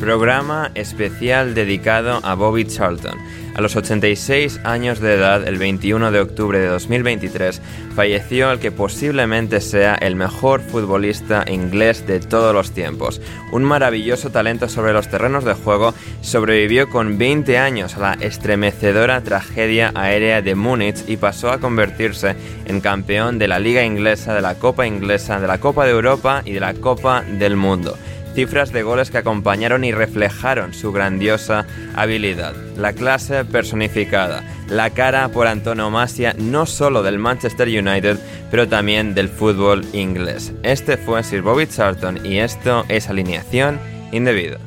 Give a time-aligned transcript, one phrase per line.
[0.00, 3.16] programa especial dedicado a Bobby Charlton.
[3.54, 7.60] A los 86 años de edad, el 21 de octubre de 2023,
[7.94, 13.20] falleció el que posiblemente sea el mejor futbolista inglés de todos los tiempos.
[13.52, 19.20] Un maravilloso talento sobre los terrenos de juego, sobrevivió con 20 años a la estremecedora
[19.20, 24.40] tragedia aérea de Múnich y pasó a convertirse en campeón de la Liga Inglesa, de
[24.40, 27.98] la Copa Inglesa, de la Copa de Europa y de la Copa del Mundo
[28.34, 32.54] cifras de goles que acompañaron y reflejaron su grandiosa habilidad.
[32.76, 38.18] La clase personificada, la cara por antonomasia no solo del Manchester United,
[38.50, 40.52] pero también del fútbol inglés.
[40.62, 43.78] Este fue Sir Bobby Charlton y esto es alineación
[44.12, 44.58] indebida.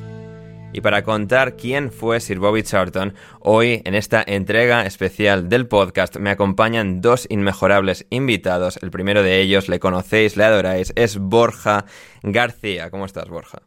[0.74, 6.18] Y para contar quién fue Sir Bobby Charlton, hoy en esta entrega especial del podcast
[6.18, 8.80] me acompañan dos inmejorables invitados.
[8.82, 11.86] El primero de ellos le conocéis, le adoráis, es Borja
[12.24, 12.90] García.
[12.90, 13.62] ¿Cómo estás, Borja?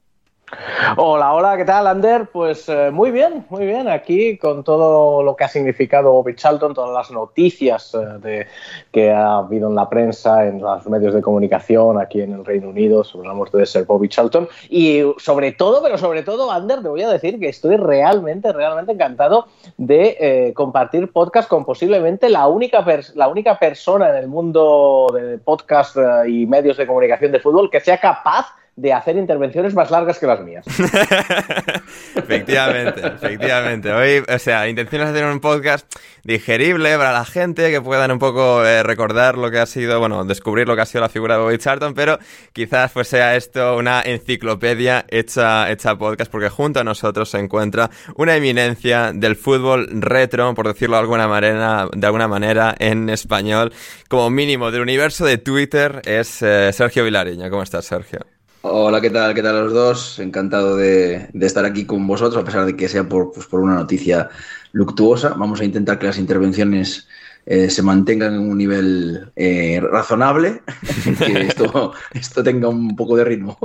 [0.96, 2.28] Hola, hola, ¿qué tal, Ander?
[2.32, 6.72] Pues eh, muy bien, muy bien, aquí con todo lo que ha significado Bobby Charlton,
[6.72, 8.46] todas las noticias eh, de,
[8.92, 12.68] que ha habido en la prensa, en los medios de comunicación aquí en el Reino
[12.68, 14.48] Unido sobre la muerte de Sir Bobby Charlton.
[14.68, 18.92] Y sobre todo, pero sobre todo, Ander, te voy a decir que estoy realmente, realmente
[18.92, 22.84] encantado de eh, compartir podcast con posiblemente la única,
[23.16, 25.96] la única persona en el mundo de podcast
[26.28, 30.26] y medios de comunicación de fútbol que sea capaz de hacer intervenciones más largas que
[30.26, 30.66] las mías.
[32.14, 33.92] efectivamente, efectivamente.
[33.92, 35.90] Hoy, o sea, intenciones de hacer un podcast
[36.24, 40.24] digerible para la gente, que puedan un poco eh, recordar lo que ha sido, bueno,
[40.24, 42.18] descubrir lo que ha sido la figura de Bobby Charlton, pero
[42.52, 47.90] quizás pues sea esto una enciclopedia hecha, hecha podcast, porque junto a nosotros se encuentra
[48.16, 53.72] una eminencia del fútbol retro, por decirlo de alguna manera, de alguna manera en español,
[54.08, 57.48] como mínimo del universo de Twitter, es eh, Sergio Vilariña.
[57.48, 58.35] ¿Cómo estás, Sergio?
[58.68, 59.32] Hola, ¿qué tal?
[59.32, 60.18] ¿Qué tal los dos?
[60.18, 63.60] Encantado de, de estar aquí con vosotros, a pesar de que sea por, pues, por
[63.60, 64.28] una noticia
[64.72, 65.30] luctuosa.
[65.34, 67.06] Vamos a intentar que las intervenciones
[67.48, 70.62] eh, se mantengan en un nivel eh, razonable,
[71.24, 73.56] que esto, esto tenga un poco de ritmo.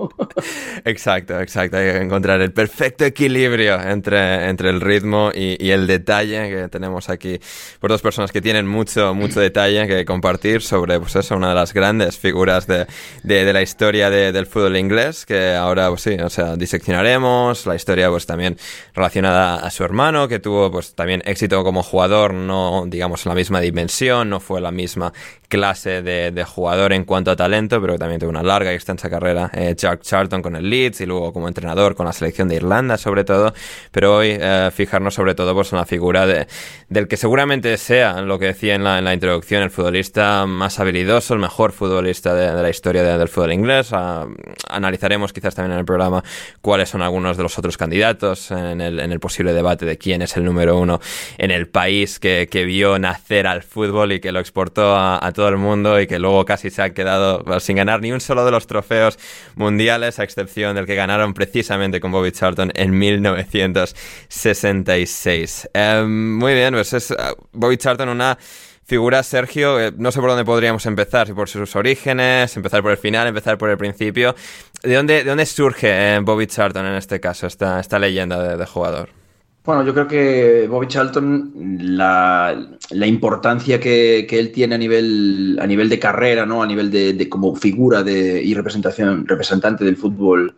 [0.85, 1.77] Exacto, exacto.
[1.77, 6.67] Hay que encontrar el perfecto equilibrio entre, entre el ritmo y, y, el detalle que
[6.69, 7.39] tenemos aquí
[7.79, 11.55] por dos personas que tienen mucho, mucho detalle que compartir sobre, pues eso, una de
[11.55, 12.87] las grandes figuras de,
[13.23, 17.65] de, de la historia de, del fútbol inglés, que ahora, pues sí, o sea, diseccionaremos,
[17.65, 18.57] la historia, pues también
[18.93, 23.35] relacionada a su hermano, que tuvo, pues también éxito como jugador, no, digamos, en la
[23.35, 25.13] misma división dimensión, no fue la misma
[25.51, 29.51] clase de, jugador en cuanto a talento, pero también tuvo una larga y extensa carrera.
[29.53, 33.25] Eh, Charlton con el Leeds y luego como entrenador con la selección de Irlanda, sobre
[33.25, 33.53] todo.
[33.91, 36.47] Pero hoy eh, fijarnos sobre todo pues, en la figura de,
[36.89, 41.41] del que seguramente sea, lo que decía en la, introducción, el futbolista más habilidoso, el
[41.41, 43.89] mejor futbolista de, la historia del fútbol inglés.
[43.91, 44.25] Ah,
[44.69, 46.23] analizaremos quizás también en el programa
[46.61, 50.21] cuáles son algunos de los otros candidatos en el, en el posible debate de quién
[50.21, 51.01] es el número uno
[51.37, 55.47] en el país que, que vio nacer al fútbol y que lo exportó a, todo
[55.49, 58.51] el mundo y que luego casi se han quedado sin ganar ni un solo de
[58.51, 59.17] los trofeos
[59.55, 65.69] mundiales, a excepción del que ganaron precisamente con Bobby Charlton en 1966.
[65.73, 68.37] Em, muy bien, pues es uh, Bobby Charlton una
[68.85, 72.91] figura, Sergio, eh, no sé por dónde podríamos empezar, si por sus orígenes, empezar por
[72.91, 74.35] el final, empezar por el principio.
[74.83, 78.65] ¿De dónde, de dónde surge eh, Bobby Charlton en este caso, esta, esta leyenda de
[78.65, 79.20] jugador?
[79.63, 81.53] Bueno, yo creo que Bobby Charlton,
[81.95, 82.57] la,
[83.05, 86.63] importancia que, él tiene a nivel, a nivel de carrera, ¿no?
[86.63, 90.57] a nivel de, como figura de, y representación, representante del fútbol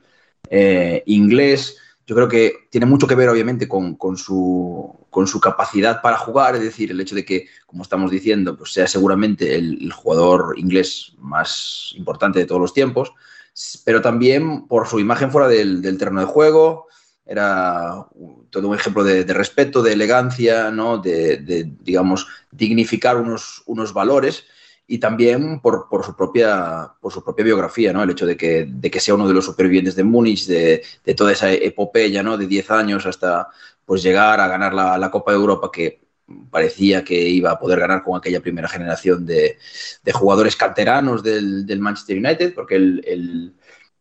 [0.49, 1.77] eh, inglés,
[2.07, 6.55] yo creo que tiene mucho que ver, obviamente, con, su, con, su, capacidad para jugar,
[6.55, 11.13] es decir, el hecho de que, como estamos diciendo, pues sea seguramente el, jugador inglés
[11.19, 13.13] más importante de todos los tiempos,
[13.83, 16.87] pero también por su imagen fuera del, del terreno de juego,
[17.25, 18.05] era
[18.53, 20.99] todo un ejemplo de, respeto, de elegancia, ¿no?
[20.99, 24.45] de, digamos, dignificar unos, unos valores
[24.85, 28.03] y también por, su propia, por su propia biografía, ¿no?
[28.03, 30.83] el hecho de que, de que sea uno de los supervivientes de Múnich, de,
[31.17, 32.37] toda esa epopeya ¿no?
[32.37, 33.47] de 10 años hasta
[33.85, 36.03] pues, llegar a ganar la, Copa de Europa que
[36.51, 39.57] parecía que iba a poder ganar con aquella primera generación de,
[40.13, 43.53] jugadores canteranos del, Manchester United, porque el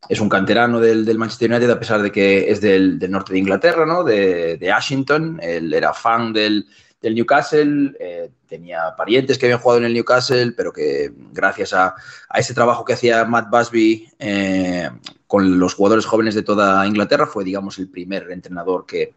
[0.08, 3.86] es un canterano del, Manchester United, a pesar de que es del, norte de Inglaterra,
[3.86, 4.02] ¿no?
[4.02, 5.38] de, de Ashington.
[5.42, 6.66] Él era fan del,
[7.02, 11.94] Newcastle, eh, tenía parientes que habían jugado en el Newcastle, pero que gracias a,
[12.34, 14.88] ese trabajo que hacía Matt Busby eh,
[15.26, 19.14] con los jugadores jóvenes de toda Inglaterra, fue, digamos, el primer entrenador que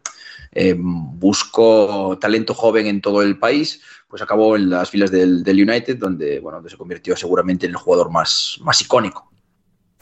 [0.52, 5.96] eh, buscó talento joven en todo el país, pues acabó en las filas del, United,
[5.96, 9.30] donde, bueno, donde se convirtió seguramente en el jugador más, más icónico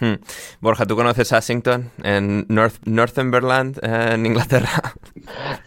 [0.01, 0.15] Hmm.
[0.61, 4.71] Borja, ¿tú conoces Ashington en North, Northumberland, en Inglaterra?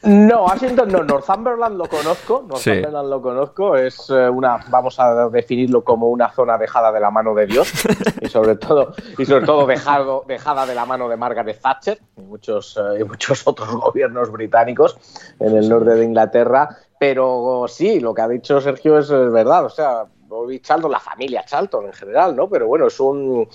[0.03, 5.83] No, Ashington no, Northumberland lo conozco, Northumberland lo conozco, es eh, una, vamos a definirlo
[5.83, 7.71] como una zona dejada de la mano de Dios
[8.21, 12.21] y sobre todo, y sobre todo dejado, dejada de la mano de Margaret Thatcher y
[12.21, 14.97] muchos, eh, y muchos otros gobiernos británicos
[15.39, 16.69] en el norte de Inglaterra,
[17.00, 21.44] pero sí, lo que ha dicho Sergio es verdad, o sea, Bobby Charlton, la familia
[21.45, 22.50] Charlton en general, ¿no?
[22.50, 23.47] Pero bueno, es un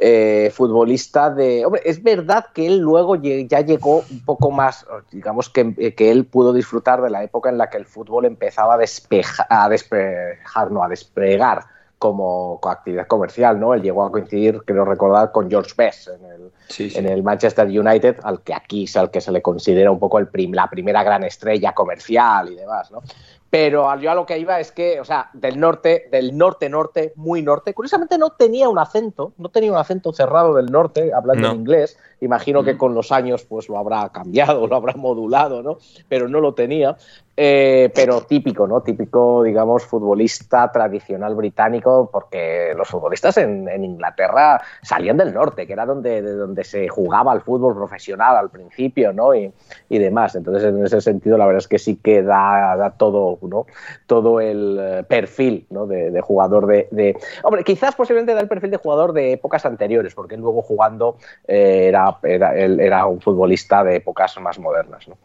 [0.00, 1.64] eh, futbolista de...
[1.64, 6.26] Hombre, es verdad que él luego ya llegó un poco más, digamos que, que, él
[6.26, 10.70] pudo disfrutar de la época en la que el fútbol empezaba a, despejar, a despejar,
[10.70, 11.64] no, a despegar
[11.98, 13.74] como, actividad comercial, ¿no?
[13.74, 16.52] Él llegó a coincidir, creo recordar, con George Best en el,
[16.96, 20.18] en el Manchester United, al que aquí es al que se le considera un poco
[20.18, 23.02] el la primera gran estrella comercial y demás, ¿no?
[23.50, 27.42] Pero yo a lo que iba es que, o sea, del norte, del norte-norte, muy
[27.42, 31.56] norte, curiosamente no tenía un acento, no tenía un acento cerrado del norte, hablando en
[31.56, 31.98] inglés.
[32.20, 35.78] Imagino que con los años pues lo habrá cambiado, lo habrá modulado, ¿no?
[36.08, 36.96] Pero no lo tenía.
[37.40, 38.80] Eh, pero típico, ¿no?
[38.80, 45.86] Típico, digamos, futbolista tradicional británico, porque los futbolistas en, Inglaterra salían del norte, que era
[45.86, 49.36] donde, de donde se jugaba el fútbol profesional al principio, ¿no?
[49.36, 49.52] Y,
[49.88, 50.34] demás.
[50.34, 53.66] Entonces, en ese sentido, la verdad es que sí que da, todo, ¿no?
[54.08, 55.86] Todo el eh, perfil, ¿no?
[55.86, 60.36] De, jugador de, Hombre, quizás posiblemente da el perfil de jugador de épocas anteriores, porque
[60.36, 65.16] luego jugando eh, era, era, un futbolista de épocas más modernas, ¿no?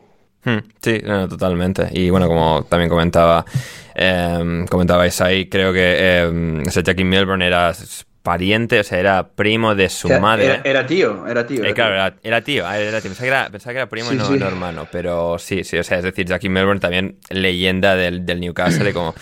[0.46, 1.00] Hmm, sí,
[1.30, 1.88] totalmente.
[1.92, 3.46] Y bueno, como también comentaba,
[3.96, 7.72] eh, comentabais ahí, creo que eh, ese Jackie Melbourne era
[8.24, 10.62] pariente, o sea, era primo de su madre.
[10.64, 11.64] Era, tío, era tío.
[11.66, 13.10] Eh, claro, Era, tío, ah, era, tío.
[13.10, 15.98] Pensaba que era, pensaba que era primo y no, hermano, pero sí, sí, o sea,
[15.98, 19.14] es decir, Jackie Melbourne también leyenda del, del Newcastle, como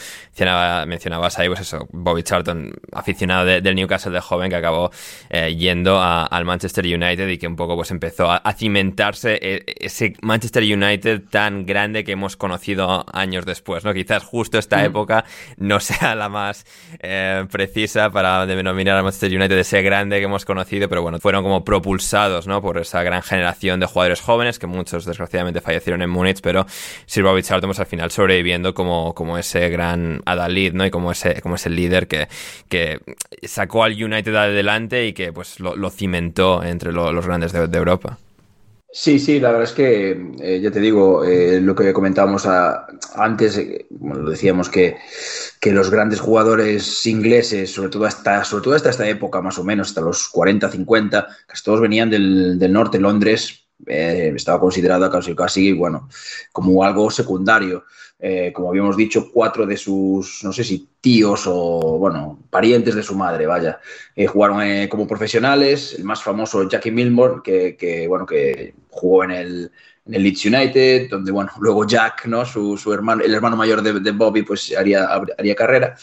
[0.85, 4.91] mencionabas ahí, pues eso, Bobby Charlton, aficionado del Newcastle de joven que acabó
[5.29, 10.13] eh, yendo al Manchester United y que un poco pues empezó a, cimentarse eh, ese
[10.21, 13.93] Manchester United tan grande que hemos conocido años después, ¿no?
[13.93, 14.85] Quizás justo esta mm.
[14.85, 15.25] época
[15.57, 16.65] no sea la más
[17.49, 21.63] precisa para denominar al Manchester United ese grande que hemos conocido, pero bueno, fueron como
[21.63, 22.61] propulsados, ¿no?
[22.61, 26.65] Por esa gran generación de jugadores jóvenes, que muchos desgraciadamente fallecieron en Múnich, pero
[27.07, 30.85] Charlton pues, al final sobreviviendo como, como ese gran adalid, ¿no?
[30.85, 32.27] Y como ese, como ese líder que,
[32.69, 32.99] que
[33.43, 38.17] sacó al United adelante y que pues lo, cimentó entre los grandes de Europa.
[38.93, 42.45] Sí, sí, la verdad es que, eh, ya te digo, eh, lo que comentábamos
[43.15, 44.97] antes, eh, lo decíamos que,
[45.61, 49.63] que, los grandes jugadores ingleses, sobre todo, hasta, sobre todo hasta esta época más o
[49.63, 55.33] menos, hasta los 40, 50, casi todos venían del, del norte, Londres, estaba considerada casi,
[55.35, 56.09] casi, bueno,
[56.51, 57.85] como algo secundario.
[58.23, 63.01] Eh, como habíamos dicho, cuatro de sus, no sé si tíos o, bueno, parientes de
[63.01, 63.79] su madre, vaya,
[64.15, 65.95] eh, jugaron eh, como profesionales.
[65.97, 69.71] El más famoso, Jackie Milmore, que, bueno, que jugó en el,
[70.05, 72.45] en el, Leeds United, donde, bueno, luego Jack, ¿no?
[72.45, 75.97] Su, su hermano, el hermano mayor de, de Bobby, pues haría, haría carrera.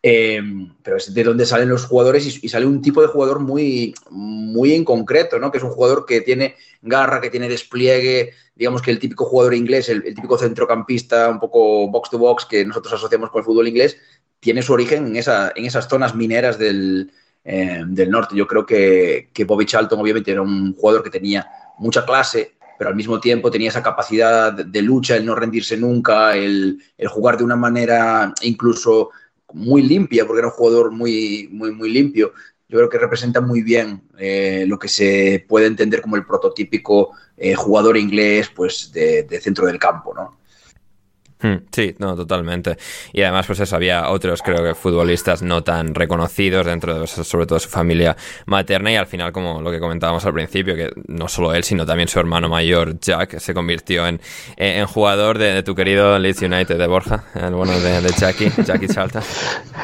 [0.00, 4.74] Pero es de donde salen los jugadores y, sale un tipo de jugador muy, muy
[4.74, 5.50] en concreto, ¿no?
[5.50, 9.54] Que es un jugador que tiene garra, que tiene despliegue, digamos que el típico jugador
[9.54, 13.68] inglés, el, típico centrocampista, un poco box to box que nosotros asociamos con el fútbol
[13.68, 13.98] inglés,
[14.40, 17.10] tiene su origen en, esa, en esas zonas mineras del,
[17.44, 18.36] eh, del norte.
[18.36, 22.90] Yo creo que, que Bobby Charlton obviamente era un jugador que tenía mucha clase, pero
[22.90, 27.36] al mismo tiempo tenía esa capacidad de lucha, el no rendirse nunca, el, el, jugar
[27.36, 29.10] de una manera incluso
[29.52, 32.32] muy limpia, porque era un jugador muy, muy, muy limpio.
[32.68, 37.10] Yo creo que representa muy bien eh, lo que se puede entender como el prototípico
[37.36, 40.37] eh, jugador inglés pues, de, de, centro del campo, ¿no?
[41.40, 42.76] Hmm, sí, no, totalmente.
[43.12, 47.46] Y además, pues eso, había otros, creo que futbolistas no tan reconocidos dentro de, sobre
[47.46, 48.16] todo, su familia
[48.46, 51.86] materna y al final, como lo que comentábamos al principio, que no solo él, sino
[51.86, 54.20] también su hermano mayor, Jack, se convirtió en,
[54.56, 58.88] en jugador de, tu querido Leeds United de Borja, el bueno de, de Jackie, Jackie
[58.88, 59.22] Charlton.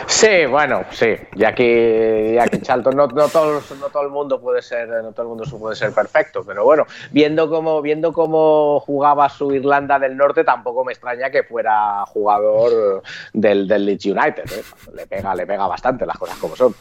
[0.09, 4.89] Sí, bueno, sí, Jackie, Jackie Charlton, no, no, todo, no todo el mundo puede ser,
[4.89, 9.53] no todo el mundo puede ser perfecto, pero bueno, viendo cómo, viendo cómo jugaba su
[9.53, 14.45] Irlanda del Norte, tampoco me extraña que fuera jugador del, del Leeds United.
[14.53, 14.63] ¿eh?
[14.95, 16.75] Le, pega, le pega bastante las cosas como son.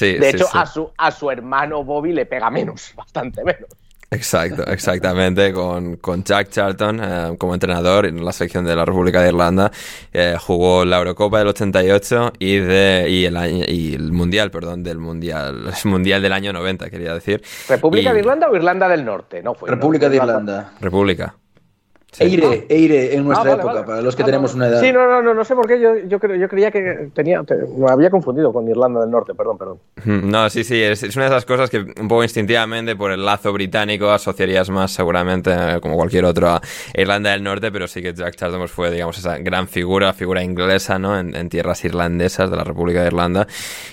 [0.00, 3.68] de hecho, A, su, a su hermano Bobby le pega menos, bastante menos.
[4.14, 9.20] Exacto, exactamente, con, con Jack Charlton eh, como entrenador en la selección de la República
[9.20, 9.72] de Irlanda.
[10.12, 13.36] Eh, jugó la Eurocopa del 88 y, de, y, el,
[13.68, 17.42] y el Mundial, perdón, del Mundial, el Mundial del año 90, quería decir.
[17.68, 19.42] ¿República de Irlanda o Irlanda del Norte?
[19.42, 19.68] No fue.
[19.68, 20.72] República de Irlanda.
[20.80, 21.34] República.
[22.18, 24.80] Eire, Eire en nuestra ah, época, para los que ah, tenemos una edad.
[24.80, 27.42] Sí, no, no, no, no sé por qué, yo, yo, yo creía que tenía,
[27.76, 29.78] me había confundido con Irlanda del Norte, perdón, perdón.
[30.24, 33.52] No, sí, sí, es, una de esas cosas que un poco instintivamente por el lazo
[33.52, 36.60] británico asociarías más seguramente, eh, como cualquier otro, a
[36.94, 40.42] Irlanda del Norte, pero sí que Jack Charlton pues, fue, digamos, esa gran figura, figura
[40.42, 41.18] inglesa, ¿no?
[41.18, 43.46] En, tierras irlandesas de la República de Irlanda,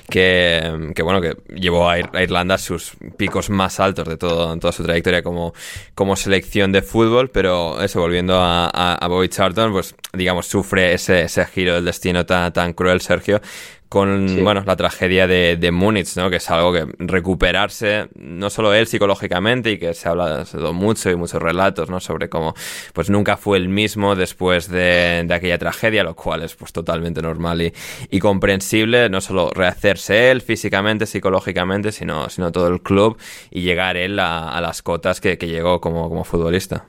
[0.09, 4.59] que, que bueno, que llevó a, Irlanda a sus picos más altos de todo, en
[4.59, 5.53] toda su trayectoria como,
[5.93, 11.22] como selección de fútbol, pero eso, volviendo a, a, Bobby Charlton, pues digamos, sufre ese,
[11.22, 13.39] ese giro del destino tan, tan cruel, Sergio,
[13.88, 16.30] con bueno, la tragedia de, de, Múnich, ¿no?
[16.30, 21.15] que es algo que recuperarse, no solo él psicológicamente, y que se habla mucho y
[21.15, 22.01] muchos relatos ¿no?
[22.01, 22.53] sobre cómo
[22.91, 27.22] pues nunca fue el mismo después de, de aquella tragedia, lo cual es pues totalmente
[27.22, 27.74] normal y,
[28.10, 33.18] y, comprensible, no solo rehacerse él físicamente, psicológicamente, sino, sino todo el club
[33.51, 36.86] y llegar él a, a las cotas que, que llegó como, como futbolista.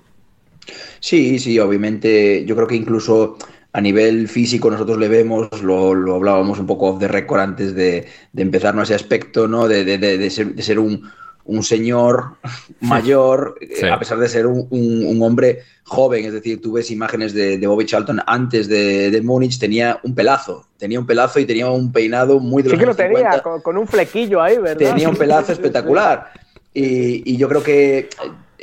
[1.01, 3.37] Sí, sí, obviamente yo creo que incluso
[3.73, 7.75] a nivel físico nosotros le vemos, lo, lo hablábamos un poco off the record antes
[7.75, 9.67] de, de empezar ese aspecto, ¿no?
[9.67, 11.11] De, de, de ser, ser, un,
[11.47, 12.37] un señor
[12.81, 13.87] mayor, sí.
[13.87, 17.57] a pesar de ser un, un, un, hombre joven, es decir, tú ves imágenes de,
[17.57, 21.71] de Bobby Charlton antes de, de, Múnich, tenía un pelazo, tenía un pelazo y tenía
[21.71, 24.91] un peinado muy de Sí que lo tenía, con, con, un flequillo ahí, ¿verdad?
[24.91, 26.31] Tenía un pelazo espectacular.
[26.75, 28.09] Y, y yo creo que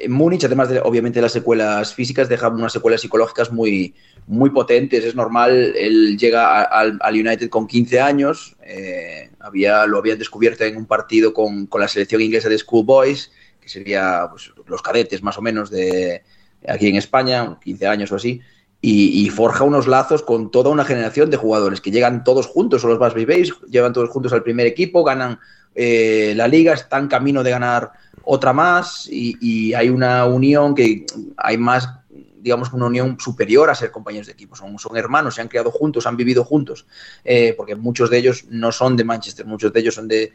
[0.08, 3.94] Múnich, además de obviamente las secuelas físicas, deja unas secuelas psicológicas muy,
[4.28, 5.04] muy potentes.
[5.04, 10.78] Es normal, él llega al, United con 15 años, eh, había, lo habían descubierto en
[10.78, 15.38] un partido con, con la selección inglesa de Schoolboys, que sería pues, los cadetes más
[15.38, 16.24] o menos de
[16.68, 18.42] aquí en España, 15 años o así.
[18.82, 22.92] Y, forja unos lazos con toda una generación de jugadores que llegan todos juntos, son
[22.92, 25.40] los Busby Bays, llevan todos juntos al primer equipo, ganan
[25.76, 27.92] eh, la liga, están camino de ganar
[28.24, 31.06] otra más y, hay una unión que
[31.38, 34.56] hay más, digamos, una unión superior a ser compañeros de equipo.
[34.56, 36.86] Son, hermanos, se han criado juntos, han vivido juntos,
[37.24, 40.32] eh, porque muchos de ellos no son de Manchester, muchos de ellos son de,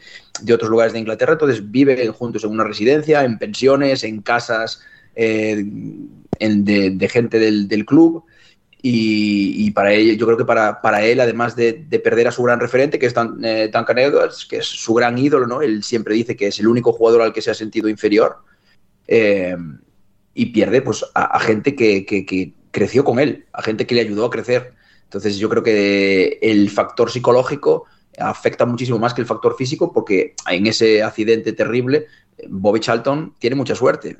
[0.53, 4.81] otros lugares de Inglaterra, entonces viven juntos en una residencia, en pensiones, en casas
[5.15, 5.65] eh,
[6.39, 8.25] en, de, gente del club.
[8.87, 12.31] Y, y, para él, yo creo que para, para él, además de, de, perder a
[12.31, 15.63] su gran referente, que es Dan, eh, Duncan Edwards, que es su gran ídolo, ¿no?
[15.63, 18.41] Él siempre dice que es el único jugador al que se ha sentido inferior.
[19.09, 19.57] Eh,
[20.35, 23.95] y pierde pues, a, a gente que, que, que, creció con él, a gente que
[23.95, 24.75] le ayudó a crecer.
[25.05, 27.87] Entonces yo creo que el factor psicológico
[28.19, 32.05] afecta muchísimo más que el factor físico, porque en ese accidente terrible,
[32.51, 34.19] Bobby Charlton tiene mucha suerte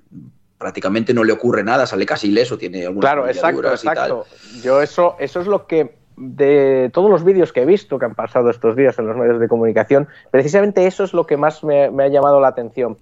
[0.65, 4.25] prácticamente no le ocurre nada, sale casi ileso, tiene algunas Claro, exacto, exacto.
[4.63, 8.15] Yo eso, eso es lo que de todos los vídeos que he visto que han
[8.15, 11.91] pasado estos días en los medios de comunicación, precisamente eso es lo que más me,
[11.91, 12.97] me ha llamado la atención.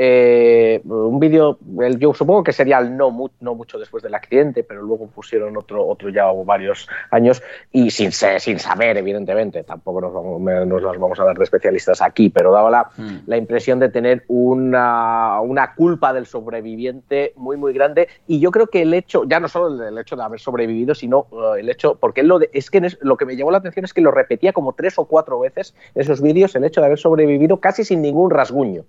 [0.00, 1.58] Eh, un vídeo,
[1.98, 5.84] yo supongo que sería el no, no mucho después del accidente, pero luego pusieron otro,
[5.84, 11.18] otro ya varios años y sin, sin saber, evidentemente, tampoco nos, vamos, nos las vamos
[11.18, 13.16] a dar de especialistas aquí, pero daba la, mm.
[13.26, 18.06] la impresión de tener una, una, culpa del sobreviviente muy, muy grande.
[18.28, 21.26] Y yo creo que el hecho, ya no solo el, hecho de haber sobrevivido, sino
[21.32, 23.84] uh, el hecho, porque él lo de, es que lo que me llamó la atención
[23.84, 26.86] es que lo repetía como tres o cuatro veces en esos vídeos, el hecho de
[26.86, 28.84] haber sobrevivido casi sin ningún rasguño.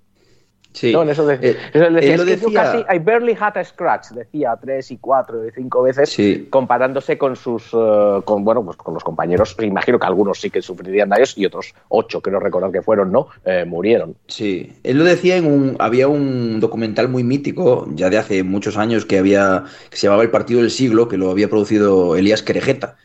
[0.72, 0.94] Sí.
[0.94, 2.64] No, eso, eh, eso decía, es decía...
[2.64, 6.48] casi, I barely had a scratch, decía tres y cuatro y cinco veces, sí.
[6.50, 9.56] comparándose con sus, uh, con, bueno, pues con los compañeros.
[9.60, 13.12] Imagino que algunos sí que sufrirían daños y otros ocho, que no recordar que fueron,
[13.12, 13.28] ¿no?
[13.46, 14.16] Eh, murieron.
[14.28, 18.78] Sí, él lo decía en un, había un documental muy mítico, ya de hace muchos
[18.78, 22.44] años, que había, que se llamaba El Partido del Siglo, que lo había producido Elías
[22.44, 22.96] Querejeta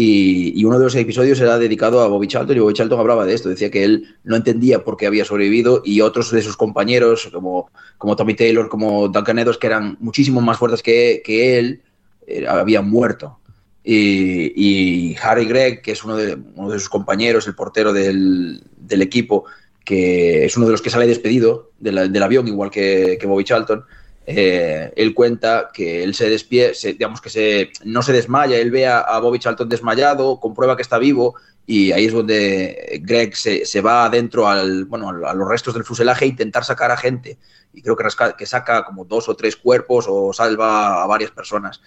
[0.00, 3.34] y, uno de los episodios era dedicado a Bobby Charlton y Bobby Charlton hablaba de
[3.34, 7.28] esto, decía que él no entendía por qué había sobrevivido y otros de sus compañeros,
[7.32, 11.82] como, como Tommy Taylor, como Duncan Edwards, que eran muchísimo más fuertes que, que él,
[12.28, 13.40] eh, habían muerto.
[13.82, 19.02] Y, Harry Gregg, que es uno de, uno de sus compañeros, el portero del, del,
[19.02, 19.46] equipo,
[19.84, 23.82] que es uno de los que sale despedido del avión, igual que, que Bobby Charlton,
[24.30, 28.86] eh, él cuenta que él se despierta, digamos que se, no se desmaya, él ve
[28.86, 34.04] a, Bobby Charlton desmayado, comprueba que está vivo y ahí es donde Greg se, va
[34.04, 37.38] adentro al, bueno, a los restos del fuselaje a intentar sacar a gente.
[37.72, 38.04] Y creo que,
[38.36, 41.80] que saca como dos o tres cuerpos o salva a varias personas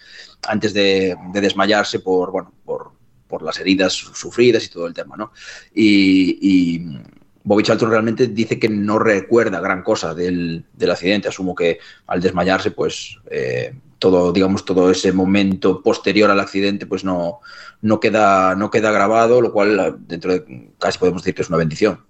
[0.48, 2.90] antes de, desmayarse por, bueno, por,
[3.28, 5.16] por, las heridas sufridas y todo el tema.
[5.16, 5.30] ¿no?
[5.72, 6.98] y
[7.44, 11.28] Bobby Charlton realmente dice que no recuerda gran cosa del, accidente.
[11.28, 17.04] Asumo que al desmayarse, pues eh, todo, digamos, todo ese momento posterior al accidente, pues
[17.04, 17.40] no,
[17.82, 21.58] no, queda, no queda grabado, lo cual dentro de casi podemos decir que es una
[21.58, 22.00] bendición.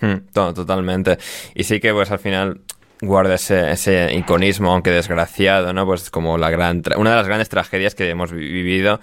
[0.00, 1.18] Hmm, totalmente.
[1.54, 2.60] Y sí que pues al final
[3.00, 5.86] guarda ese, ese, iconismo, aunque desgraciado, ¿no?
[5.86, 9.00] Pues como la gran una de las grandes tragedias que hemos vivido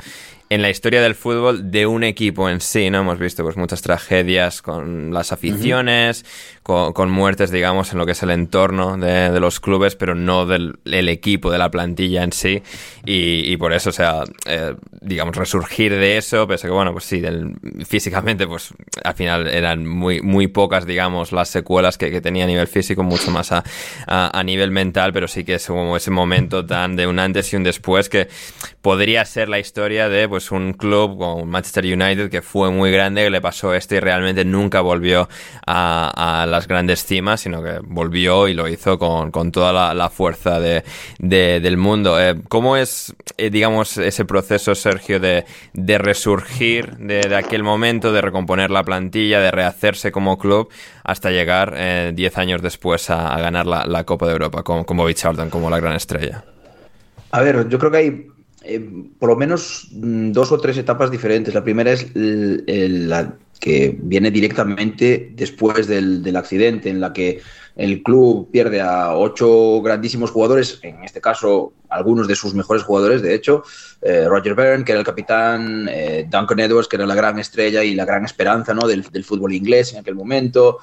[0.54, 3.00] en la historia del fútbol de un equipo en sí, ¿no?
[3.00, 6.26] Hemos visto pues muchas tragedias con las aficiones,
[6.62, 10.78] con, muertes, digamos, en lo que es el entorno de, los clubes, pero no del
[10.86, 12.62] equipo, de la plantilla en sí.
[13.06, 17.22] Y, por eso, o sea, eh, digamos, resurgir de eso, pese que, bueno, pues sí,
[17.86, 18.74] físicamente, pues
[19.04, 23.32] al final eran muy, muy pocas, digamos, las secuelas que, tenía a nivel físico, mucho
[23.32, 23.64] más a,
[24.08, 27.56] a, nivel mental, pero sí que es como ese momento tan de un antes y
[27.58, 28.30] un después que
[28.82, 33.24] podría ser la historia de, pues, un club como Manchester United que fue muy grande,
[33.24, 35.30] que le pasó esto y realmente nunca volvió
[35.66, 40.84] a, las grandes cimas, sino que volvió y lo hizo con, toda la, fuerza de,
[41.20, 42.20] del mundo.
[42.20, 45.46] Eh, ¿Cómo es, eh, digamos, ese proceso, Sergio, de,
[45.98, 50.70] resurgir de, aquel momento, de recomponer la plantilla, de rehacerse como club,
[51.04, 51.72] hasta llegar
[52.14, 55.70] 10 eh, años después a, ganar la, Copa de Europa con, con Bobby Charlton como
[55.70, 56.44] la gran estrella?
[57.32, 58.33] A ver, yo creo que hay
[58.64, 58.80] eh,
[59.20, 61.54] por lo menos mm, dos o tres etapas diferentes.
[61.54, 67.42] La primera es la que viene directamente después del, accidente, en la que
[67.76, 73.22] el club pierde a ocho grandísimos jugadores, en este caso algunos de sus mejores jugadores,
[73.22, 73.64] de hecho,
[74.02, 77.84] eh, Roger Byrne, que era el capitán, eh, Duncan Edwards, que era la gran estrella
[77.84, 78.88] y la gran esperanza ¿no?
[78.88, 80.80] del, fútbol inglés en aquel momento,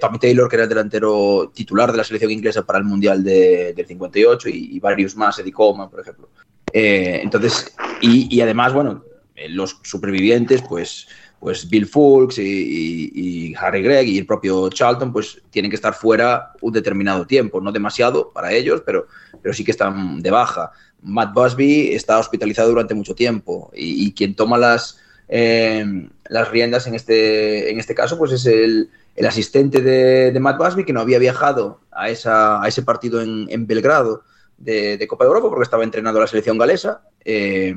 [0.00, 3.86] Tommy Taylor, que era el delantero titular de la selección inglesa para el Mundial del
[3.86, 6.28] 58 y, y, varios más, Eddie Coleman, por ejemplo.
[6.72, 9.04] Eh, entonces, y, además, bueno,
[9.36, 15.40] eh, los supervivientes, pues, pues Bill Fulks y, Harry Gregg y el propio Charlton, pues
[15.50, 19.06] tienen que estar fuera un determinado tiempo, no demasiado para ellos, pero,
[19.42, 20.70] pero sí que están de baja.
[21.02, 25.84] Matt Busby está hospitalizado durante mucho tiempo y, quien toma las, eh,
[26.28, 30.84] las riendas en este, en este caso, pues es el, el asistente de, Matt Busby,
[30.84, 34.24] que no había viajado a, esa, a ese partido en, en Belgrado
[34.60, 37.74] de, Copa de Europa porque estaba entrenando a la selección galesa, eh,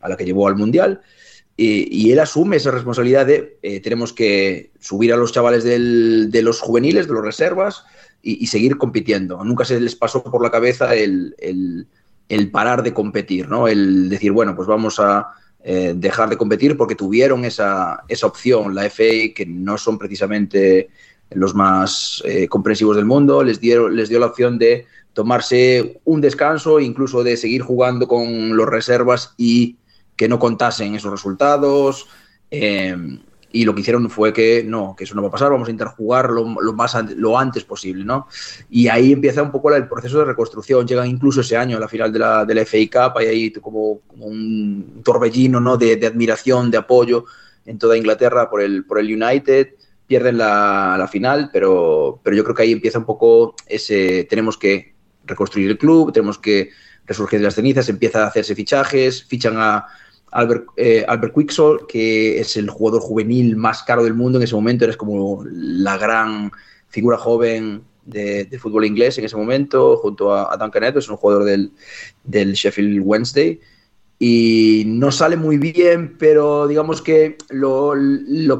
[0.00, 1.00] a la que llevó al Mundial.
[1.56, 6.58] Y, él asume esa responsabilidad de eh, tenemos que subir a los chavales de los
[6.58, 7.84] juveniles, de los reservas,
[8.22, 9.44] y, seguir compitiendo.
[9.44, 11.86] Nunca se les pasó por la cabeza el,
[12.50, 13.68] parar de competir, ¿no?
[13.68, 18.74] El decir, bueno, pues vamos a eh, dejar de competir porque tuvieron esa, esa opción.
[18.74, 20.88] La FA, que no son precisamente
[21.32, 26.80] los más comprensivos del mundo, les, dieron, les dio la opción de tomarse un descanso,
[26.80, 29.76] incluso de seguir jugando con los reservas y
[30.16, 32.06] que no contasen esos resultados.
[32.50, 32.96] Eh,
[33.52, 35.70] y lo que hicieron fue que no, que eso no va a pasar, vamos a
[35.70, 38.28] intentar jugar lo, más lo antes posible, ¿no?
[38.68, 41.88] Y ahí empieza un poco el proceso de reconstrucción, llegan incluso ese año a la
[41.88, 45.76] final de la, de la FA Cup, hay ahí como, un torbellino, ¿no?
[45.76, 47.24] De, admiración, de apoyo
[47.66, 49.74] en toda Inglaterra por el, por el United,
[50.06, 54.56] pierden la, la, final, pero, pero yo creo que ahí empieza un poco ese, tenemos
[54.56, 54.94] que
[55.24, 56.70] reconstruir el club, tenemos que
[57.06, 59.86] resurgir de las cenizas, empieza a hacerse fichajes, fichan a
[60.30, 61.04] Albert, eh,
[61.34, 65.44] Quicksall, que es el jugador juvenil más caro del mundo en ese momento, eres como
[65.44, 66.52] la gran
[66.88, 71.72] figura joven de, fútbol inglés en ese momento, junto a, Duncan Edwards, un jugador del,
[72.52, 73.60] Sheffield Wednesday.
[74.22, 77.94] Y no sale muy bien, pero digamos que lo,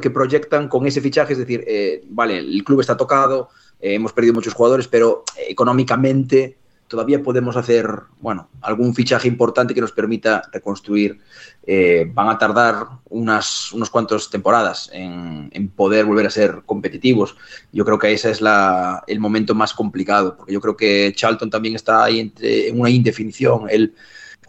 [0.01, 3.49] que proyectan con ese fichaje es decir, eh, vale, el club está tocado,
[3.81, 6.57] eh, hemos perdido muchos jugadores, pero económicamente
[6.91, 7.87] todavía podemos hacer,
[8.19, 11.19] bueno, algún fichaje importante que nos permita reconstruir.
[11.65, 17.37] Eh, van a tardar unas unos cuantos temporadas en, poder volver a ser competitivos.
[17.71, 21.49] Yo creo que ese es la, el momento más complicado, porque yo creo que Charlton
[21.49, 23.67] también está ahí entre, en una indefinición.
[23.69, 23.95] Él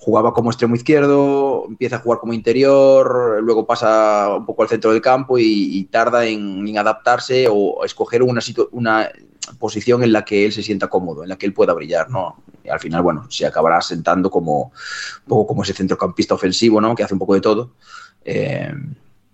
[0.02, 4.90] jugaba como extremo izquierdo, empieza a jugar como interior, luego pasa un poco al centro
[4.90, 8.40] del campo y, tarda en, adaptarse o escoger una,
[8.72, 9.08] una
[9.60, 12.42] posición en la que él se sienta cómodo, en la que él pueda brillar, ¿no?
[12.64, 16.96] Y al final, bueno, se acabará sentando como un poco como ese centrocampista ofensivo, ¿no?
[16.96, 17.70] Que hace un poco de todo.
[18.24, 18.74] Eh,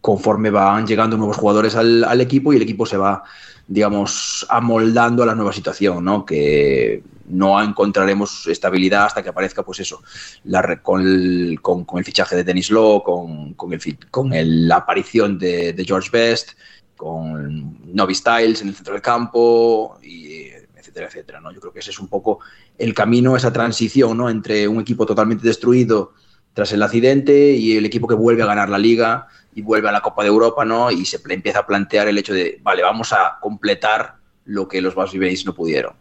[0.09, 3.25] conforme van llegando nuevos jugadores al, equipo y el equipo se va,
[3.67, 6.25] digamos, amoldando a la nueva situación, ¿no?
[6.25, 10.03] Que no encontraremos estabilidad hasta que aparezca, pues eso,
[10.45, 16.09] la, con, el, con, el fichaje de Dennis Law, con, el, la aparición de, George
[16.11, 16.53] Best,
[16.97, 21.41] con Novi Styles en el centro del campo, etcétera, etcétera.
[21.43, 21.53] ¿no?
[21.53, 22.39] Yo creo que ese es un poco
[22.79, 24.31] el camino, esa transición ¿no?
[24.31, 26.15] entre un equipo totalmente destruido
[26.55, 29.93] tras el accidente y el equipo que vuelve a ganar la liga y vuelve a
[29.93, 30.89] la Copa de Europa, ¿no?
[30.89, 34.95] Y se empieza a plantear el hecho de, vale, vamos a completar lo que los
[34.95, 35.95] Basby no pudieron.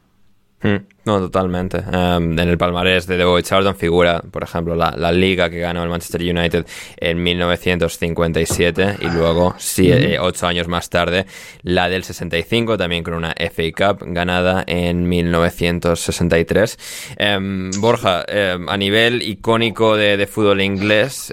[0.61, 0.85] Hmm.
[1.07, 1.77] No, totalmente.
[1.77, 5.81] Em, en el palmarés de Boy Charlton figura, por ejemplo, la, la, liga que ganó
[5.81, 6.65] el Manchester United
[6.97, 11.25] en 1957 y luego, eh, ocho años más tarde,
[11.63, 16.77] la del 65, también con una FA Cup ganada en 1963.
[17.15, 21.31] Em, Borja, em, a nivel icónico de, de fútbol inglés,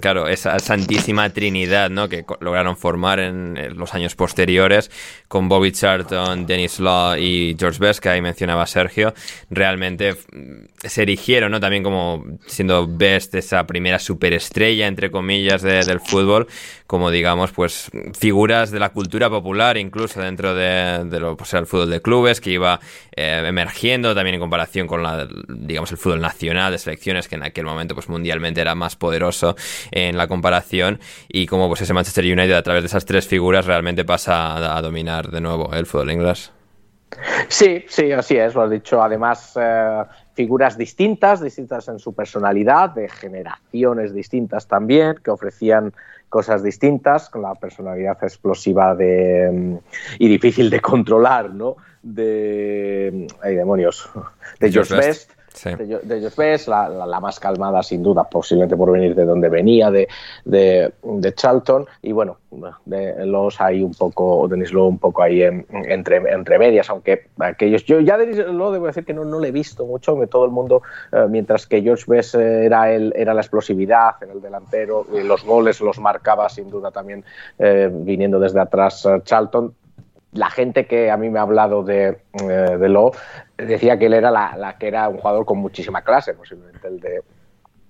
[0.00, 2.08] claro, esa santísima trinidad ¿no?
[2.08, 4.90] que lograron formar en, los años posteriores
[5.28, 8.66] con Bobby Charlton, Dennis Law y George Best, que ahí mencionaba
[9.50, 10.16] Realmente
[10.82, 11.60] se erigieron, ¿no?
[11.60, 16.46] También como siendo Best esa primera superestrella, entre comillas, del fútbol,
[16.86, 21.90] como digamos, pues figuras de la cultura popular, incluso dentro de, lo pues, el fútbol
[21.90, 22.80] de clubes, que iba
[23.14, 27.42] eh, emergiendo también en comparación con la, digamos, el fútbol nacional de selecciones, que en
[27.42, 29.56] aquel momento, pues mundialmente era más poderoso
[29.90, 33.66] en la comparación, y como pues ese Manchester United a través de esas tres figuras
[33.66, 36.52] realmente pasa a dominar de nuevo el fútbol inglés.
[37.48, 39.02] Sí, sí, así es, lo has dicho.
[39.02, 40.02] Además, eh,
[40.34, 45.92] figuras distintas, distintas en su personalidad, de generaciones distintas también, que ofrecían
[46.28, 49.76] cosas distintas, con la personalidad explosiva de, mm,
[50.18, 51.76] y difícil de controlar, ¿no?
[52.02, 53.26] De.
[53.42, 54.08] ¡Ay, demonios!
[54.60, 59.14] De George Best de, de Josh la, la, más calmada sin duda, posiblemente por venir
[59.14, 60.08] de donde venía, de,
[60.44, 62.38] de, de Charlton, y bueno,
[62.84, 67.84] de los hay un poco, Denis Lowe un poco ahí entre, entre medias, aunque aquellos,
[67.84, 70.44] yo ya Denis Lowe debo decir que no, no le he visto mucho, que todo
[70.44, 70.82] el mundo,
[71.12, 75.44] eh, mientras que George Best era, el, era la explosividad, en el delantero, y los
[75.44, 77.24] goles los marcaba sin duda también
[77.58, 79.74] eh, viniendo desde atrás eh, Charlton,
[80.32, 83.12] la gente que a mí me ha hablado de, eh, de Lo
[83.56, 87.22] decía que él era la, que era un jugador con muchísima clase, posiblemente el de,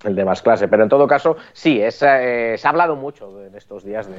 [0.04, 0.68] el de más clase.
[0.68, 4.18] Pero en todo caso, sí, es, eh, se ha hablado mucho en estos días de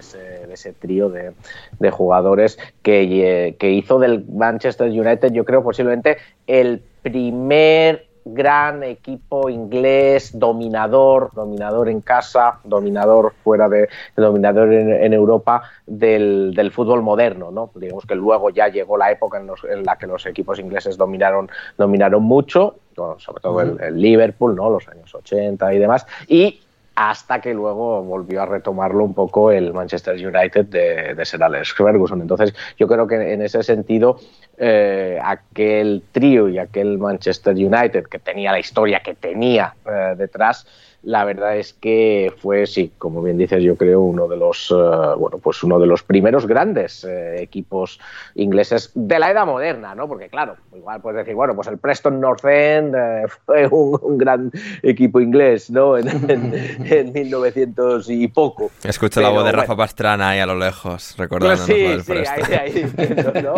[0.53, 1.31] ese, trío de,
[1.79, 8.83] de jugadores que, eh, que hizo del Manchester United, yo creo posiblemente el primer gran
[8.83, 17.01] equipo inglés, dominador, dominador en casa, dominador fuera de, dominador en, Europa del, del, fútbol
[17.01, 17.71] moderno, ¿no?
[17.75, 22.23] Digamos que luego ya llegó la época en, la que los equipos ingleses dominaron, dominaron
[22.23, 24.69] mucho, sobre todo el, Liverpool, ¿no?
[24.69, 26.59] Los años 80 y demás, y
[26.99, 31.39] hasta que luego volvió a retomarlo un poco el Manchester United de, de Sir
[31.73, 32.19] Ferguson.
[32.19, 34.19] Entonces, yo creo que en ese sentido
[34.57, 40.67] eh, aquel trío y aquel Manchester United que tenía la historia que tenía eh, detrás,
[41.03, 45.15] la verdad es que fue, sí, como bien dices, yo creo uno de los, eh,
[45.17, 47.99] bueno, pues uno de los primeros grandes eh, equipos
[48.35, 50.07] ingleses de la era moderna, ¿no?
[50.09, 54.51] Porque claro, igual puedes decir, bueno, pues el Preston North End eh, fue un, gran
[54.83, 55.97] equipo inglés, ¿no?
[55.97, 58.69] En, en, 1900 y poco.
[58.83, 62.53] Escucho la voz de Rafa Pastrana ahí a lo lejos, recordando pues sí, sí, ahí,
[62.53, 63.53] ahí ¿no?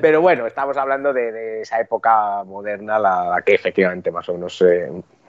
[0.00, 4.62] Pero bueno, estamos hablando de, esa época moderna, la, que efectivamente más o menos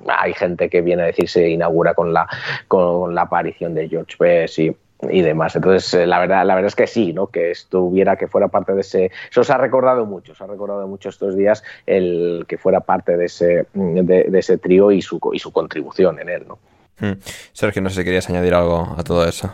[0.08, 2.28] hay gente que viene a decir se inaugura con la,
[2.68, 4.76] con la aparición de George Best y,
[5.10, 5.56] y demás.
[5.56, 7.28] Entonces, eh, la verdad, la verdad es que sí, ¿no?
[7.28, 9.12] Que estuviera, que fuera parte de ese.
[9.30, 13.18] Eso se ha recordado mucho, se ha recordado mucho estos días el que fuera parte
[13.18, 16.60] de ese, de, ese trío y su, y su contribución en él, ¿no?
[17.00, 17.20] Hmm.
[17.52, 19.54] Sergio, no sé si querías añadir algo a todo eso.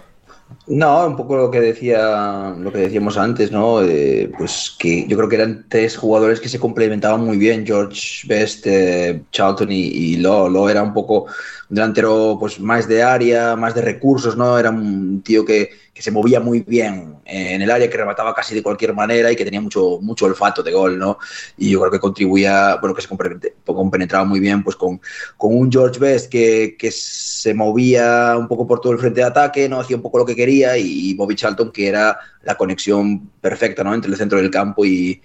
[0.67, 3.81] No, un poco lo que decía, lo que decíamos antes, ¿no?
[3.83, 8.27] Eh, pues que yo creo que eran tres jugadores que se complementaban muy bien, George
[8.27, 10.69] Best, eh, Charlton y, y Law.
[10.69, 11.25] Era un poco
[11.69, 14.57] un delantero pues más de área, más de recursos, ¿no?
[14.57, 18.63] Era un tío que, se movía muy bien en el área, que remataba casi de
[18.63, 21.17] cualquier manera y que tenía mucho, mucho olfato de gol, ¿no?
[21.57, 23.07] Y yo creo que contribuía, bueno, que se
[23.65, 24.99] compenetraba muy bien pues con,
[25.37, 29.27] con un George Best que, que, se movía un poco por todo el frente de
[29.27, 29.79] ataque, ¿no?
[29.79, 33.93] Hacía un poco lo que quería y Bobby Charlton que era la conexión perfecta, ¿no?
[33.93, 35.21] Entre el centro del campo y,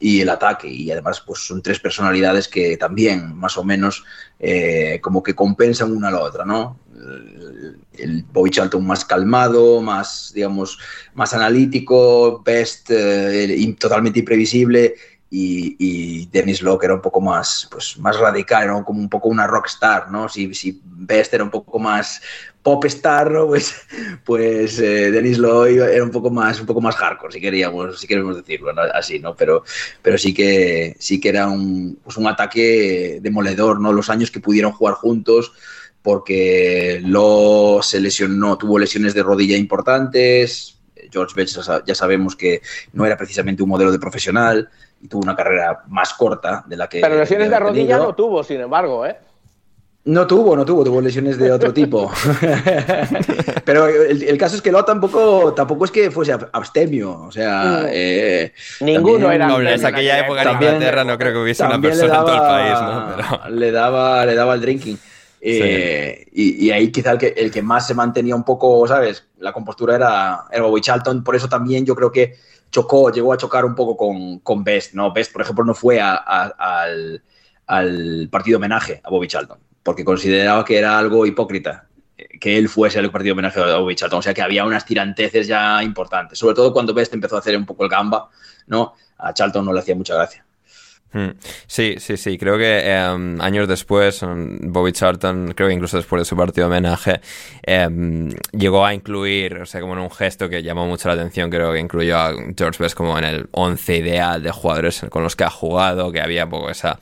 [0.00, 0.68] y el ataque.
[0.68, 4.02] Y además, pues son tres personalidades que también, más o menos,
[4.38, 6.78] eh, como que compensan una a la otra, ¿no?
[7.92, 10.78] El, Bobby Charlton más calmado, más, digamos,
[11.14, 14.94] más analítico, Best eh, totalmente imprevisible
[15.30, 19.28] y, y, Dennis Locke era un poco más, pues, más radical, era como un poco
[19.28, 20.28] una rockstar, ¿no?
[20.28, 22.20] Si, si Best era un poco más
[22.62, 23.46] pop star, ¿no?
[23.50, 23.74] Pues,
[24.24, 28.36] pues eh, Dennis era un poco más, un poco más hardcore, si queríamos, si queremos
[28.36, 29.36] decirlo así, ¿no?
[29.36, 29.62] Pero,
[30.02, 33.92] pero sí que sí que era un, pues un ataque demoledor, ¿no?
[33.92, 35.52] Los años que pudieron jugar juntos,
[36.02, 40.78] porque Lo se lesionó, tuvo lesiones de rodilla importantes.
[41.10, 44.68] George Best ya sabemos que no era precisamente un modelo de profesional
[45.02, 47.00] y tuvo una carrera más corta de la que.
[47.00, 49.16] Pero lesiones de rodilla no tuvo, sin embargo, ¿eh?
[50.02, 52.10] No tuvo, no tuvo, tuvo lesiones de otro tipo.
[53.66, 57.24] Pero el, caso es que lo tampoco, tampoco es que fuese abstemio.
[57.24, 59.46] O sea, eh, ninguno era.
[59.46, 62.40] No, en aquella época en Inglaterra no creo que hubiese una persona en todo el
[62.40, 63.50] país, ¿no?
[63.50, 64.98] Le daba, le daba el drinking.
[65.40, 69.26] Eh, y, ahí quizá el que, el que más se mantenía un poco, ¿sabes?
[69.38, 71.24] La compostura era, era Bobby Charlton.
[71.24, 72.34] Por eso también yo creo que
[72.70, 75.12] chocó, llegó a chocar un poco con, con Best, ¿no?
[75.12, 77.22] Best, por ejemplo, no fue al,
[77.66, 81.86] al, partido homenaje a Bobby Charlton, porque consideraba que era algo hipócrita
[82.38, 85.46] que él fuese al partido homenaje a Bobby Charlton, o sea que había unas tiranteces
[85.46, 88.28] ya importantes, sobre todo cuando Best empezó a hacer un poco el gamba,
[88.66, 88.94] ¿no?
[89.18, 90.44] A Charlton no le hacía mucha gracia.
[91.12, 91.30] Hmm.
[91.66, 92.38] Sí, sí, sí.
[92.38, 96.76] Creo que em, años después, Bobby Charlton, creo que incluso después de su partido de
[96.76, 97.20] homenaje,
[97.62, 101.50] em, llegó a incluir, o sea, como en un gesto que llamó mucho la atención,
[101.50, 105.34] creo que incluyó a George Best como en el once ideal de jugadores con los
[105.34, 107.00] que ha jugado, que había poco esa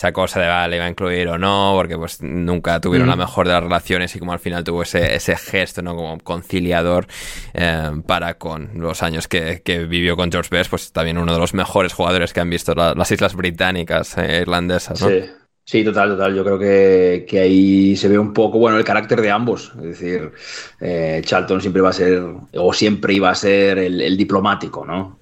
[0.00, 3.46] esa cosa de vale, iba a incluir o no, porque pues nunca tuvieron la mejor
[3.46, 5.94] de las relaciones y como al final tuvo ese, ese gesto, ¿no?
[5.94, 7.06] Como conciliador
[7.52, 11.38] eh, para con los años que, que, vivió con George Best, pues también uno de
[11.38, 15.08] los mejores jugadores que han visto las islas británicas eh, irlandesas, ¿no?
[15.08, 15.20] Sí.
[15.62, 16.34] Sí, total, total.
[16.34, 19.72] Yo creo que, que, ahí se ve un poco, bueno, el carácter de ambos.
[19.76, 20.32] Es decir,
[20.80, 25.19] eh, Charlton siempre va a ser, o siempre iba a ser el, el diplomático, ¿no?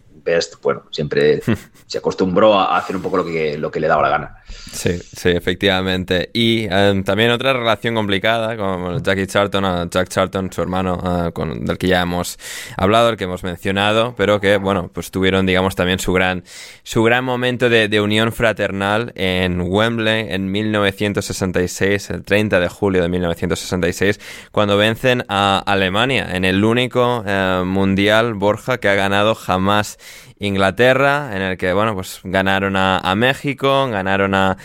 [0.62, 1.40] Bueno, siempre
[1.86, 4.36] se acostumbró a hacer un poco lo que, lo que le daba la gana.
[4.72, 6.30] Sí, sí, efectivamente.
[6.32, 11.64] Y em, también otra relación complicada con Jackie Charlton, Jack Charlton, su hermano, eh, con,
[11.64, 12.38] del que ya hemos
[12.76, 16.44] hablado, el que hemos mencionado, pero que, bueno, pues tuvieron, digamos, también su gran,
[16.82, 23.02] su gran momento de, de unión fraternal en Wembley en 1966, el 30 de julio
[23.02, 24.20] de 1966,
[24.52, 29.98] cuando vencen a Alemania en el único eh, mundial Borja que ha ganado jamás
[30.38, 34.56] Inglaterra, en el que, bueno, pues ganaron a, México, ganaron a,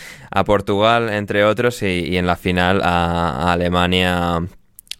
[0.44, 4.40] Portugal, entre otros, y, en la final a, Alemania.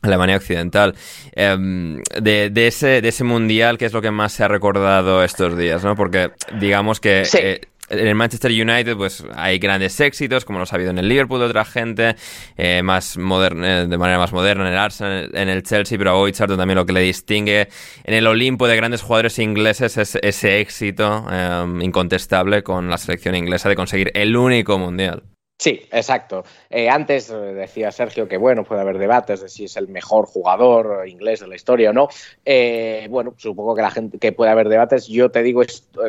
[0.02, 0.94] Alemania Occidental.
[1.32, 5.56] Em, de, ese, de ese mundial, ¿qué es lo que más se ha recordado estos
[5.56, 5.82] días?
[5.82, 5.96] ¿no?
[5.96, 7.62] Porque digamos que eh,
[7.98, 11.40] en el Manchester United pues hay grandes éxitos como los ha habido en el Liverpool
[11.40, 12.16] de otra gente
[12.56, 16.10] eh, más moderna, eh, de manera más moderna en el Arsenal en el Chelsea pero
[16.10, 17.68] a Bobby también lo que le distingue.
[18.04, 23.34] En el Olimpo de grandes jugadores ingleses es ese éxito em, incontestable con la selección
[23.34, 26.44] inglesa de conseguir el único mundial Sí, exacto.
[26.68, 30.26] Eh, antes eh, decía Sergio que bueno, puede haber debates de si es el mejor
[30.26, 32.08] jugador inglés de la historia o no.
[32.44, 35.06] Eh, bueno, supongo que la gente que puede haber debates.
[35.06, 35.62] Yo te digo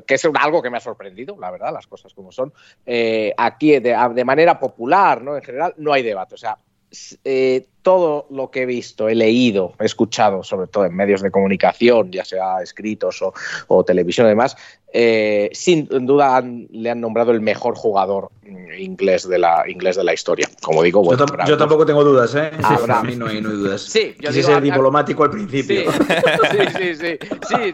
[0.05, 2.53] que es algo que me ha sorprendido, la verdad, las cosas como son.
[3.37, 5.35] aquí de, de, manera popular, ¿no?
[5.35, 6.35] En general, no hay debate.
[6.35, 6.57] O sea,
[7.85, 12.11] todo lo que he visto, he leído, he escuchado, sobre todo en medios de comunicación,
[12.11, 13.23] ya sea escritos
[13.67, 14.57] o, televisión y demás,
[14.91, 18.31] eh, sin duda le han nombrado el mejor jugador
[18.77, 20.49] inglés de la, inglés de la historia.
[20.61, 22.51] Como digo, bueno, yo, tampoco tengo dudas, ¿eh?
[22.63, 23.81] a mí no hay, dudas.
[23.81, 25.91] Sí, yo Quise ser diplomático al principio.
[25.91, 25.97] Sí,
[26.77, 27.17] sí, sí.
[27.47, 27.73] sí,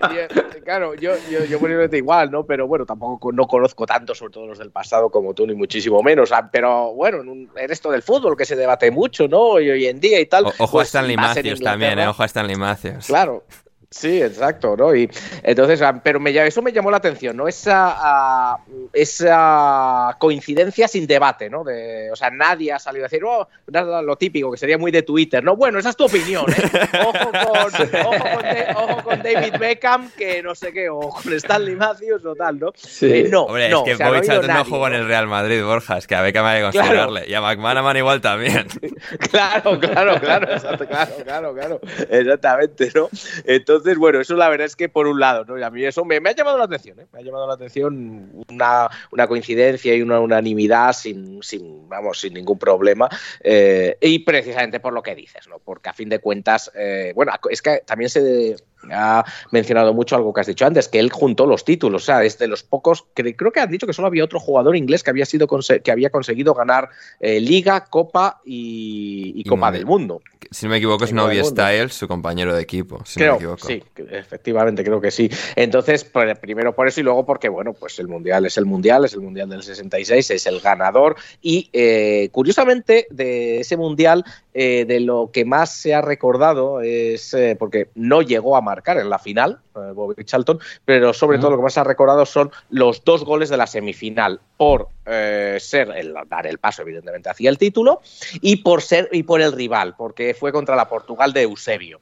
[0.63, 2.45] claro, yo, yo, yo igual, ¿no?
[2.45, 6.02] Pero bueno, tampoco no conozco tanto, sobre todo los del pasado, como tú, ni muchísimo
[6.04, 6.32] menos.
[6.32, 9.60] Ah, pero bueno, en, esto del fútbol que se debate mucho, ¿no?
[9.60, 10.46] Y hoy en día y tal.
[10.48, 12.08] ojo a pues, Stanley Matthews también, ¿eh?
[12.08, 13.08] Ojo a Stanley Matthews.
[13.08, 13.46] Claro,
[13.92, 14.96] Sí, exacto, ¿no?
[14.96, 15.10] Y
[15.44, 17.50] entonces, ah, pero me, eso me llamó la atención, ¿no?
[17.50, 18.58] Esa, ah,
[18.94, 21.66] esa coincidencia sin debate, ¿no?
[21.66, 25.02] De, o sea, nadie ha salido a decir, oh, lo típico, que sería muy de
[25.02, 25.58] Twitter, ¿no?
[25.58, 27.00] Bueno, esa es tu opinión, ¿eh?
[27.06, 32.72] Ojo con, David Beckham, que no sé qué, o con Stanley Matthews o tal, ¿no?
[32.78, 33.12] Sí.
[33.12, 36.08] Eh, no, Hombre, es que Bobby Charlton no jugó en el Real Madrid, Borja, es
[36.08, 37.26] que a Beckham hay que considerarle.
[37.28, 38.68] Y a McManaman igual también.
[39.32, 43.10] claro, claro, claro, exacto, claro, claro, claro, exactamente, ¿no?
[43.46, 45.58] Entonces, entonces, bueno, eso la verdad es que por un lado, ¿no?
[45.58, 47.08] Y a mí eso me, ha llamado la atención, ¿eh?
[47.12, 52.60] Me ha llamado la atención una, coincidencia y una unanimidad sin, sin, vamos, sin ningún
[52.60, 53.10] problema.
[53.39, 55.58] Eh, y precisamente por lo que dices, ¿no?
[55.58, 58.56] Porque a fin de cuentas, eh, bueno, es que también se
[58.91, 62.24] ha mencionado mucho algo que has dicho antes, que él juntó los títulos, o sea,
[62.24, 65.04] es de los pocos, que creo que has dicho que solo había otro jugador inglés
[65.04, 65.48] que había sido
[65.84, 66.89] que había conseguido ganar
[67.20, 70.22] Liga, Copa y, Copa del Mundo.
[70.50, 73.67] Si no me equivoco es Novia Styles, su compañero de equipo, si no me equivoco.
[73.67, 75.30] Sí, efectivamente, creo que sí.
[75.56, 76.04] Entonces,
[76.41, 79.22] primero por eso y luego porque, bueno, pues el Mundial es el Mundial, es el
[79.22, 85.30] Mundial del 66, es el ganador y, eh, curiosamente, de ese Mundial, eh, de lo
[85.32, 89.60] que más se ha recordado es, eh, porque no llegó a marcar en la final,
[89.74, 93.50] Bobby Charlton, pero sobre todo lo que más se ha recordado son los dos goles
[93.50, 98.02] de la semifinal, por ser, el, dar el paso, evidentemente, hacia el título
[98.42, 102.02] y por ser, y por el rival, porque fue contra la Portugal de Eusebio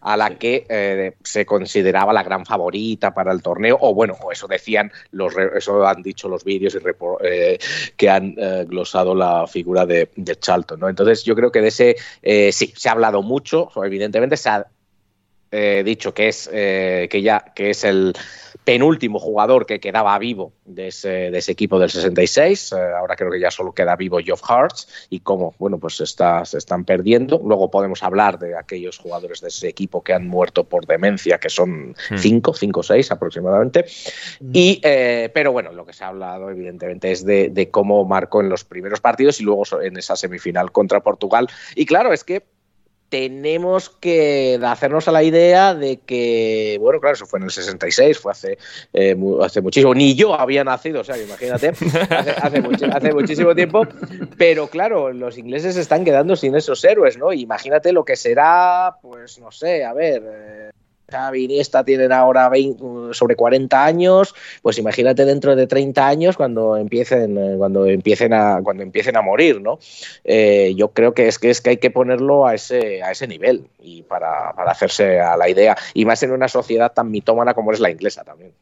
[0.00, 4.46] a la que eh, se consideraba la gran favorita para el torneo, o bueno, eso
[4.46, 6.78] decían, los, eso han dicho los vídeos y
[7.26, 7.58] eh,
[7.96, 10.88] que han eh, glosado la figura de, de, Charlton, ¿no?
[10.88, 11.96] Entonces yo creo que de ese,
[12.52, 14.66] sí, se ha hablado mucho, evidentemente se ha
[15.50, 18.14] dicho que es, que ya, que es el
[18.64, 22.72] penúltimo jugador que quedaba vivo de ese, equipo del 66.
[22.72, 26.04] Eh, ahora creo que ya solo queda vivo Geoff Hartz y como, bueno, pues se
[26.04, 27.40] están perdiendo.
[27.44, 31.50] Luego podemos hablar de aquellos jugadores de ese equipo que han muerto por demencia, que
[31.50, 32.18] son hmm.
[32.18, 33.86] cinco, cinco o seis aproximadamente.
[34.40, 34.50] Hmm.
[34.52, 38.40] Y, eh, pero bueno, lo que se ha hablado evidentemente es de, de cómo marcó
[38.40, 41.48] en los primeros partidos y luego en esa semifinal contra Portugal.
[41.74, 42.44] Y claro, es que
[43.10, 48.18] tenemos que hacernos a la idea de que, bueno, claro, eso fue en el 66,
[48.18, 48.58] fue hace,
[48.94, 51.72] eh, hace muchísimo, ni yo había nacido, o sea, imagínate,
[52.40, 53.86] hace, muchísimo tiempo,
[54.38, 57.32] pero claro, los ingleses están quedando sin esos héroes, ¿no?
[57.32, 60.70] Imagínate lo que será, pues no sé, a ver, eh,
[61.10, 62.50] Xavi Iniesta tienen ahora
[63.12, 68.60] sobre 40 años, pues imagínate dentro de 30 años cuando empiecen, eh, cuando empiecen a,
[68.62, 69.78] cuando empiecen a morir, ¿no?
[70.24, 73.26] Eh, yo creo que es que es que hay que ponerlo a ese, a ese
[73.26, 77.54] nivel y para, para hacerse a la idea, y más en una sociedad tan mitómana
[77.54, 78.52] como es la inglesa también.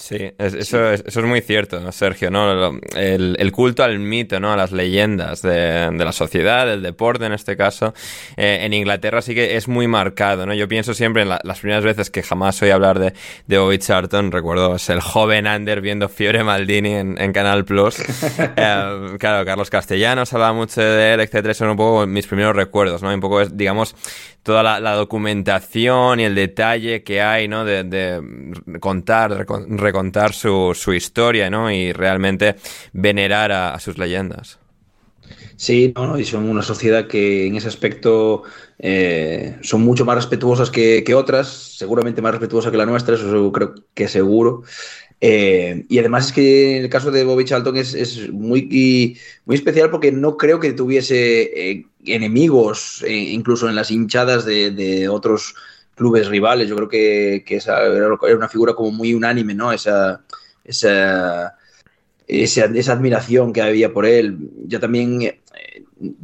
[0.00, 2.80] Sí, eso, Es, eso es muy cierto, Sergio, ¿no?
[2.96, 4.50] El, culto al mito, ¿no?
[4.50, 7.92] A las leyendas de, la sociedad, del deporte en este caso.
[8.38, 10.54] Eh, en Inglaterra sí que es muy marcado, ¿no?
[10.54, 13.12] Yo pienso siempre en las primeras veces que jamás oí hablar de,
[13.46, 17.98] de Bobby Charlton, recuerdo es el joven Ander viendo Fiore Maldini en, Canal Plus.
[18.56, 23.02] Eh, claro, Carlos Castellanos hablaba mucho de él, etcétera, son un poco mis primeros recuerdos,
[23.02, 23.12] ¿no?
[23.12, 23.94] Un poco, digamos,
[24.42, 27.64] toda la, documentación y el detalle que hay, ¿no?
[27.64, 28.20] De,
[28.80, 29.46] contar,
[29.90, 31.70] recontar su, su, historia, ¿no?
[31.70, 32.56] Y realmente
[32.92, 34.58] venerar a, sus leyendas.
[35.56, 38.44] Sí, no, y son una sociedad que en ese aspecto
[38.78, 43.74] eh, son mucho más respetuosas que, otras, seguramente más respetuosas que la nuestra, eso creo
[43.94, 44.62] que seguro.
[45.22, 50.12] Eh, y además es que el caso de Bobby Charlton es, muy, muy especial porque
[50.12, 55.54] no creo que tuviese eh, enemigos, eh, incluso en las hinchadas de, otros
[56.00, 56.66] clubes rivales.
[56.66, 59.70] Yo creo que, esa era una figura como muy unánime, ¿no?
[59.70, 60.22] Esa,
[60.64, 61.58] esa,
[62.26, 64.38] esa, admiración que había por él.
[64.66, 65.20] Ya también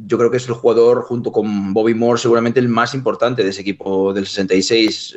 [0.06, 3.50] yo creo que es el jugador junto con Bobby Moore seguramente el más importante de
[3.50, 5.14] ese equipo del 66.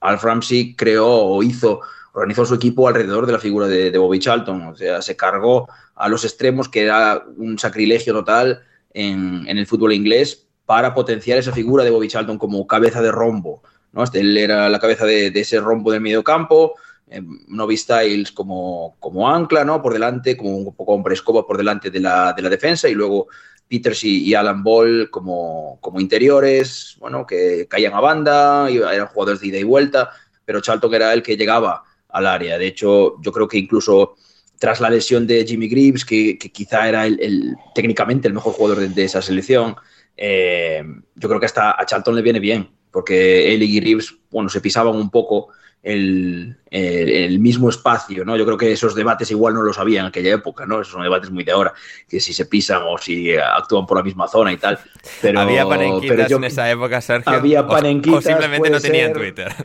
[0.00, 1.80] Alf Ramsey creó o hizo
[2.16, 4.62] organizó su equipo alrededor de la figura de, Bobby Charlton.
[4.62, 8.62] O sea, se cargó a los extremos, que era un sacrilegio total
[8.94, 13.62] en, el fútbol inglés, para potenciar esa figura de Bobby Charlton como cabeza de rombo.
[13.92, 14.02] ¿no?
[14.02, 16.74] Este, él era la cabeza de, ese rombo del medio campo,
[17.08, 19.80] eh, Novi Styles como, como ancla, ¿no?
[19.80, 22.94] Por delante, como un poco hombre escoba por delante de la, de la defensa, y
[22.94, 23.28] luego
[23.68, 29.48] Peters y, Alan Ball como, como interiores, bueno, que caían a banda, eran jugadores de
[29.48, 30.10] ida y vuelta,
[30.44, 32.58] pero Charlton era el que llegaba al área.
[32.58, 34.16] De hecho, yo creo que incluso
[34.58, 39.04] tras la lesión de Jimmy Greaves, que, quizá era el, técnicamente el mejor jugador de,
[39.04, 39.76] esa selección,
[40.16, 40.82] eh,
[41.14, 44.60] yo creo que hasta a Charlton le viene bien, porque él y Greaves, bueno, se
[44.60, 45.48] pisaban un poco
[45.86, 48.36] el, mismo espacio, ¿no?
[48.36, 50.80] Yo creo que esos debates igual no los había en aquella época, ¿no?
[50.80, 51.72] Esos son debates muy de ahora,
[52.08, 54.78] que si se pisan o si actúan por la misma zona y tal.
[55.22, 57.32] Pero, había panenquitas en esa época, Sergio.
[57.32, 58.18] Había panenquitas.
[58.18, 59.52] O, simplemente no tenían Twitter.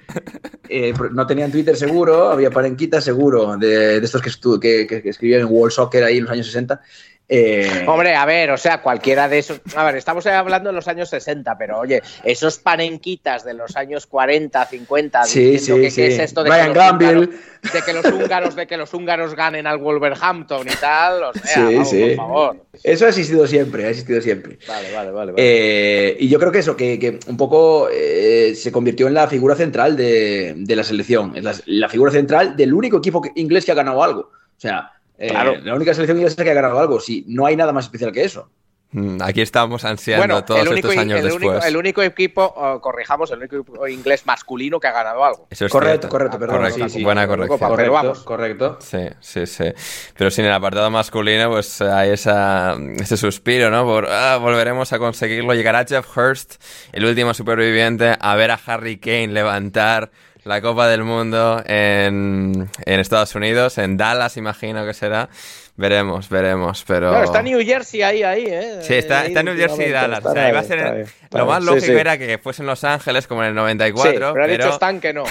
[0.74, 5.48] Eh, no tenían Twitter seguro, había panenquitas seguro, de, estos que, que, que, escribían en
[5.48, 6.80] World Soccer ahí en los años 60.
[7.34, 9.62] Eh, Hombre, a ver, o sea, cualquiera de esos.
[9.74, 14.06] A ver, estamos hablando de los años 60, pero oye, esos panenquitas de los años
[14.06, 16.02] 40, 50, sí, sí, que, sí.
[16.02, 17.30] ¿qué es esto de que, los húngaros,
[17.72, 21.54] de que los húngaros, de que los húngaros ganen al Wolverhampton y tal, o sea,
[21.54, 22.02] sí, vamos, sí.
[22.02, 22.66] por favor.
[22.84, 24.60] Eso ha existido siempre, ha existido siempre.
[24.68, 25.34] Vale, vale, vale.
[25.38, 29.56] Eh, y yo creo que eso, que, un poco eh, se convirtió en la figura
[29.56, 34.04] central de, la selección, la, la figura central del único equipo inglés que ha ganado
[34.04, 34.22] algo.
[34.22, 35.54] O sea, Claro.
[35.54, 37.00] Eh, la única selección inglesa que ha ganado algo.
[37.00, 38.50] Si no hay nada más especial que eso.
[38.94, 41.44] Mm, aquí estamos ansiando todos estos años el después.
[41.44, 45.48] Único, el único equipo, corrijamos, el único equipo inglés masculino que ha ganado algo.
[45.50, 46.58] Eso es correcto, correcto, perdón.
[46.58, 47.04] Correcto, sí, sí.
[47.04, 47.70] Buena corrección.
[47.70, 48.20] Correcto, vamos.
[48.24, 48.78] correcto.
[48.82, 49.66] Sí, sí, sí.
[50.18, 53.86] Pero sin el apartado masculino, pues hay esa, ese suspiro, ¿no?
[53.86, 55.54] Por ah, volveremos a conseguirlo.
[55.54, 60.12] Llegará Jeff Hurst, el último superviviente, a ver a Harry Kane levantar
[60.44, 65.30] la Copa del Mundo en, Estados Unidos, en Dallas imagino que será.
[65.78, 67.24] Veremos, veremos, pero...
[67.24, 68.80] está New Jersey ahí, ahí, ¿eh?
[68.82, 70.24] Sí, está, está New Jersey y Dallas.
[70.24, 71.08] O sea, iba a ser...
[71.32, 74.44] lo más lógico era que fuese en Los Ángeles, como en el 94, sí, pero...
[74.44, 75.24] ha dicho Stan que no.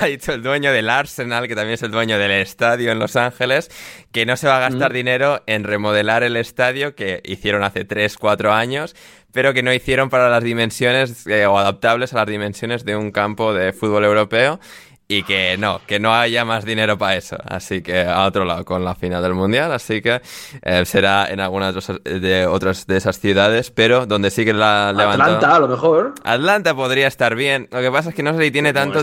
[0.00, 3.16] ha dicho el dueño del Arsenal, que también es el dueño del estadio en Los
[3.16, 3.70] Ángeles,
[4.12, 8.16] que no se va a gastar dinero en remodelar el estadio que hicieron hace 3,
[8.16, 8.94] 4 años,
[9.32, 13.10] pero que no hicieron para las dimensiones eh, o adaptables a las dimensiones de un
[13.10, 14.60] campo de fútbol europeo
[15.08, 17.36] y que no, que no haya más dinero para eso.
[17.44, 19.72] Así que a otro lado con la final del mundial.
[19.72, 20.20] Así que
[20.62, 25.36] eh, será en algunas de otras de esas ciudades, pero donde sí que la levantado.
[25.36, 26.14] Atlanta, a lo mejor.
[26.24, 27.68] Atlanta podría estar bien.
[27.70, 29.02] Lo que pasa es que no sé si tiene tanto.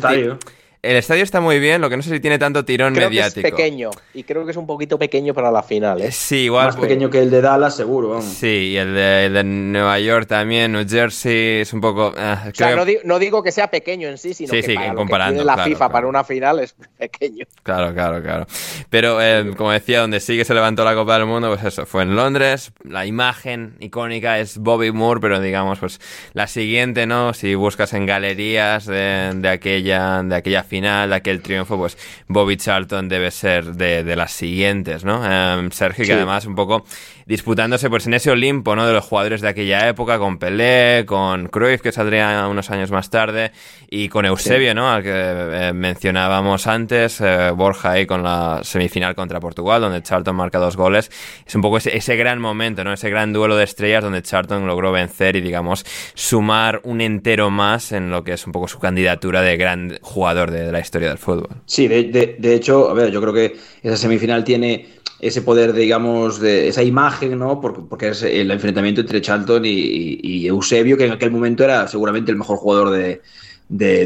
[0.84, 3.42] El estadio está muy bien, lo que no sé si tiene tanto tirón creo mediático.
[3.42, 6.02] Que es pequeño, y creo que es un poquito pequeño para la final.
[6.02, 6.12] ¿eh?
[6.12, 6.66] Sí, igual.
[6.66, 8.10] Más pequeño que el de Dallas, seguro.
[8.10, 8.26] Vamos.
[8.26, 12.10] Sí, y el de, Nueva York también, New Jersey, es un poco.
[12.10, 12.76] Uh, o sea,
[13.06, 15.64] no, digo que sea pequeño en sí, sino sí, que sí, para comparando, que la
[15.64, 17.46] FIFA para una final es pequeño.
[17.64, 18.46] Claro, claro, claro.
[18.90, 21.86] Pero, eh, como decía, donde sí que se levantó la Copa del Mundo, pues eso,
[21.86, 22.74] fue en Londres.
[22.84, 26.02] La imagen icónica es Bobby Moore, pero digamos, pues
[26.34, 27.34] la siguiente, ¿no?
[27.34, 32.58] Si buscas en galerías de, de aquella, de aquella final, de aquel triunfo pues Bobby
[32.58, 35.24] Charlton debe ser de, las siguientes, ¿no?
[35.24, 36.84] Em, Sergio, que además un poco
[37.28, 38.88] disputándose pues en ese Olimpo, ¿no?
[38.88, 43.12] De los jugadores de aquella época, con Pelé, con Cruyff, que saldría unos años más
[43.12, 43.52] tarde,
[43.88, 44.92] y con Eusebio, ¿no?
[44.92, 50.36] Al que eh, mencionábamos antes, eh, Borja ahí con la semifinal contra Portugal, donde Charlton
[50.36, 51.12] marca dos goles.
[51.46, 52.92] Es un poco ese, ese gran momento, ¿no?
[52.92, 57.92] Ese gran duelo de estrellas donde Charlton logró vencer y, digamos, sumar un entero más
[57.92, 61.18] en lo que es un poco su candidatura de gran jugador de, la historia del
[61.18, 61.50] fútbol.
[61.66, 64.94] Sí, de, de hecho, a ver, yo creo que esa semifinal tiene
[65.24, 67.62] ese poder, digamos, de esa imagen, ¿no?
[67.62, 72.38] Porque, es el enfrentamiento entre Charlton y, Eusebio, que en aquel momento era seguramente el
[72.38, 73.22] mejor jugador de,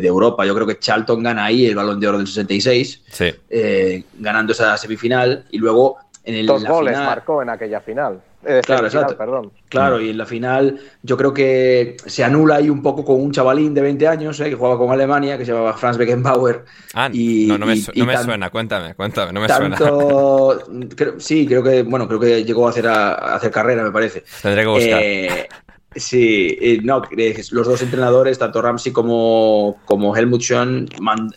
[0.08, 0.46] Europa.
[0.46, 3.02] Yo creo que Charlton gana ahí el balón de oro del 66,
[3.50, 5.98] eh, ganando esa semifinal, y luego
[6.28, 6.46] en el.
[6.46, 8.22] Dos goles marcó en aquella final.
[8.46, 9.18] Eh, claro, exacto.
[9.18, 9.52] Perdón.
[9.70, 13.32] Claro, y en la final yo creo que se anula ahí un poco con un
[13.32, 16.66] chavalín de 20 años eh, que jugaba con Alemania, que se llamaba Franz Beckenbauer.
[16.94, 21.14] Ah, y, no, no me, suena, cuéntame, cuéntame, no me tanto, suena.
[21.18, 24.24] sí, creo que, bueno, creo que llegó a hacer, a, hacer carrera, me parece.
[24.42, 25.00] Tendré que buscar.
[25.02, 25.48] Eh,
[25.96, 27.02] sí, no,
[27.52, 30.88] los dos entrenadores, tanto Ramsey como, como Helmut Schön,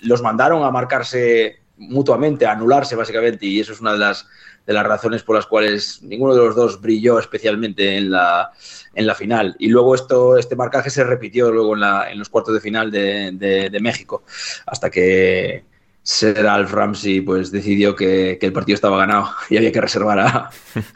[0.02, 4.28] los mandaron a marcarse mutuamente, a anularse básicamente, y eso es una de las
[4.66, 8.50] de las razones por las cuales ninguno de los dos brilló especialmente en la,
[8.94, 9.56] en la final.
[9.58, 12.90] Y luego esto, este marcaje se repitió luego en, la, en los cuartos de final
[12.90, 14.22] de, de, México,
[14.66, 15.64] hasta que
[16.02, 20.50] Sir Alf Ramsey pues decidió que, el partido estaba ganado y había que reservar a,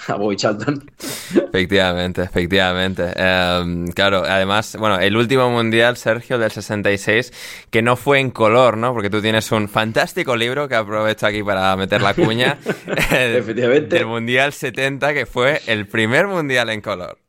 [0.08, 0.90] a Bobby Charlton.
[1.34, 3.12] Efectivamente, efectivamente.
[3.14, 7.32] Em, claro, además, bueno, el último mundial, Sergio, del 66,
[7.70, 8.92] que no fue en color, ¿no?
[8.92, 12.58] Porque tú tienes un fantástico libro que aprovecho aquí para meter la cuña.
[13.10, 13.96] Efectivamente.
[13.96, 17.23] Del mundial 70, que fue el primer mundial en color.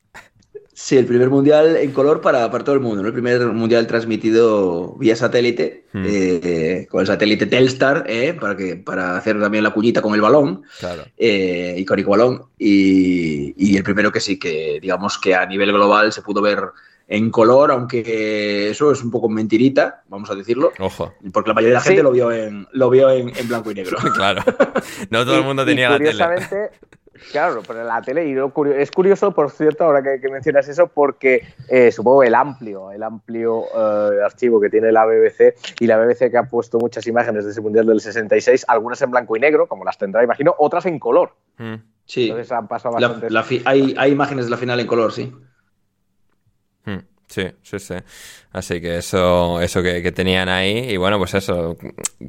[0.78, 3.08] Sí, el primer mundial en color para, para todo el mundo, ¿no?
[3.08, 6.04] El primer mundial transmitido vía satélite, hmm.
[6.06, 10.20] eh, con el satélite Telstar, eh, para, que, para hacer también la cuñita con el
[10.20, 11.04] balón, claro.
[11.16, 16.12] eh, icónico balón, y, y, el primero que sí, que digamos que a nivel global
[16.12, 16.60] se pudo ver
[17.08, 20.72] en color, aunque eso es un poco mentirita, vamos a decirlo.
[20.78, 21.14] Ojo.
[21.32, 23.76] Porque la mayoría de la gente lo vio en, lo vio en, en blanco y
[23.76, 23.96] negro.
[24.14, 24.42] claro.
[25.08, 26.24] No todo el mundo tenía la tele.
[27.30, 28.36] Claro, pero la tele, y
[28.76, 33.64] es curioso, por cierto, ahora que, mencionas eso, porque eh, supongo el amplio, el amplio
[33.74, 37.50] eh, archivo que tiene la BBC y la BBC que ha puesto muchas imágenes de
[37.50, 40.98] ese Mundial del 66, algunas en blanco y negro, como las tendrá, imagino, otras en
[40.98, 41.34] color.
[41.58, 41.74] Mm.
[42.04, 42.28] Sí.
[42.28, 42.96] Entonces han pasado
[43.64, 45.32] hay, hay imágenes de la final en color, sí.
[46.84, 46.98] Mm.
[47.28, 47.94] Sí, sí, sí.
[48.56, 50.90] Así que eso, eso que, tenían ahí.
[50.90, 51.76] Y bueno, pues eso,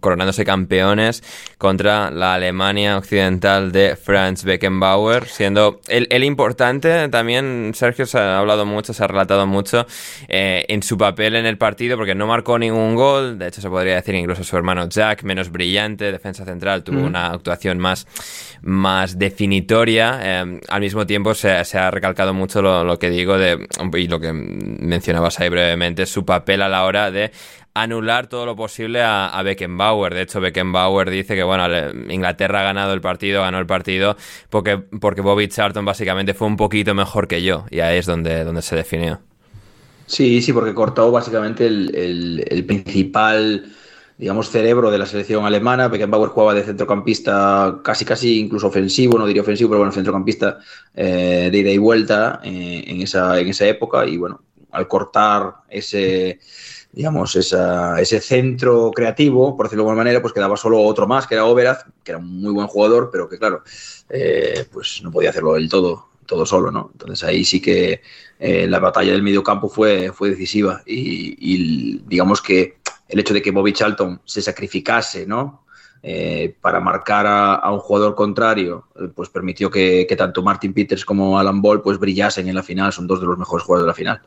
[0.01, 1.23] coronándose campeones
[1.57, 8.65] contra la Alemania occidental de Franz Beckenbauer, siendo el, importante también, Sergio se ha hablado
[8.65, 9.87] mucho, se ha relatado mucho
[10.27, 13.39] eh, en su papel en el partido, porque no marcó ningún gol.
[13.39, 17.27] De hecho, se podría decir incluso su hermano Jack, menos brillante, defensa central, tuvo una
[17.27, 18.05] actuación más,
[18.63, 20.19] más definitoria.
[20.21, 24.33] Eh, al mismo tiempo, se, ha recalcado mucho lo, que digo de, y lo que
[24.87, 27.31] mencionabas ahí brevemente su papel a la hora de
[27.73, 30.13] anular todo lo posible a, Beckenbauer.
[30.13, 31.65] De hecho, Beckenbauer dice que, bueno,
[32.09, 34.17] Inglaterra ha ganado el partido, ganó el partido,
[34.49, 37.65] porque, porque Bobby Charlton básicamente fue un poquito mejor que yo.
[37.69, 39.19] Y ahí es donde, donde se definió.
[40.07, 43.65] Sí, sí, porque cortó básicamente el, principal,
[44.17, 45.89] digamos, cerebro de la selección alemana.
[45.89, 50.59] Beckenbauer jugaba de centrocampista casi, casi incluso ofensivo, no diría ofensivo, pero bueno, centrocampista
[50.95, 54.05] eh, de ida y vuelta eh, en, esa, en esa época.
[54.07, 54.41] Y bueno,
[54.77, 56.39] al cortar ese,
[56.91, 61.33] digamos, ese centro creativo, por decirlo de alguna manera, pues quedaba solo otro más, que
[61.33, 63.63] era Overaz, que era un muy buen jugador, pero que claro,
[64.09, 66.91] eh, pues no podía hacerlo del todo, todo solo, ¿no?
[66.93, 68.01] Entonces ahí sí que
[68.37, 73.51] eh, la batalla del mediocampo fue, fue decisiva y, digamos que el hecho de que
[73.51, 75.63] Bobby Charlton se sacrificase, ¿no?
[76.03, 81.61] Eh, para marcar a, un jugador contrario, pues permitió que, tanto Martin Peters como Alan
[81.61, 84.21] Ball pues brillasen en la final, son dos de los mejores jugadores de la final.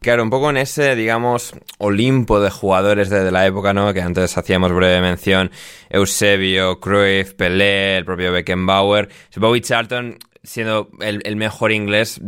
[0.00, 3.92] Claro, un poco en ese, digamos, Olimpo de jugadores de, la época, ¿no?
[3.92, 5.50] Que antes hacíamos breve mención,
[5.90, 12.20] Eusebio, Cruyff, Pelé, el propio Beckenbauer, Bobby Charlton, siendo el, mejor inglés,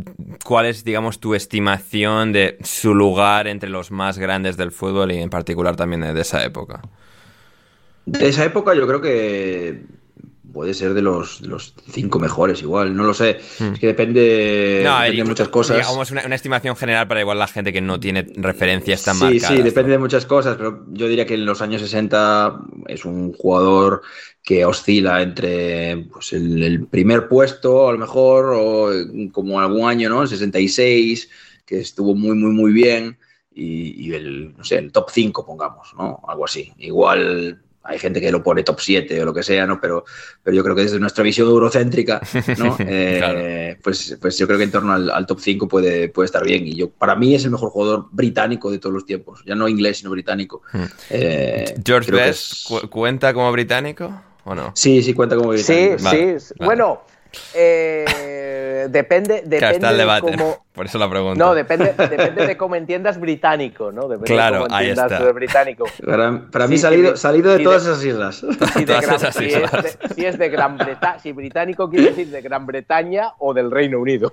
[0.44, 5.18] ¿cuál es, digamos, tu estimación de su lugar entre los más grandes del fútbol y
[5.18, 6.82] en particular también de esa época?
[8.10, 9.82] De esa época yo creo que
[10.52, 13.38] puede ser de los, los cinco mejores igual, no lo sé.
[13.58, 13.74] Hmm.
[13.74, 15.76] Es que depende, de muchas cosas.
[15.76, 19.62] Digamos una, estimación general para igual la gente que no tiene referencias tan sí, Sí,
[19.62, 24.02] depende de muchas cosas, pero yo diría que en los años 60 es un jugador
[24.42, 28.90] que oscila entre pues, el, primer puesto, a lo mejor, o
[29.30, 30.22] como algún año, ¿no?
[30.22, 31.28] El 66,
[31.66, 33.18] que estuvo muy, muy, muy bien,
[33.54, 36.20] y, y el, no sé, el top 5, pongamos, ¿no?
[36.26, 36.72] Algo así.
[36.78, 39.80] Igual hay gente que lo pone top 7 o lo que sea, ¿no?
[39.80, 40.04] Pero,
[40.42, 42.20] pero yo creo que desde nuestra visión eurocéntrica,
[42.58, 42.76] ¿no?
[42.90, 46.66] Eh, pues, pues yo creo que en torno al, top 5 puede, puede estar bien.
[46.66, 49.42] Y yo, para mí es el mejor jugador británico de todos los tiempos.
[49.46, 50.62] Ya no inglés, sino británico.
[50.72, 50.84] Hmm.
[51.10, 54.72] Eh, ¿George Best cuenta como británico o no?
[54.74, 55.98] Sí, sí cuenta como británico.
[55.98, 56.54] Sí, sí.
[56.58, 57.02] Bueno,
[57.54, 60.64] eh, depende, depende de cómo...
[60.72, 61.44] Por eso la pregunta.
[61.44, 64.02] No, depende, depende de cómo entiendas británico, ¿no?
[64.02, 65.32] Depende claro, de cómo ahí está.
[65.32, 65.86] británico.
[66.52, 68.36] Para, mí salido, salido de todas esas islas.
[68.36, 68.94] Si, de
[70.14, 73.98] si, es de, Gran Bretaña, si británico quiere decir de Gran Bretaña o del Reino
[73.98, 74.32] Unido.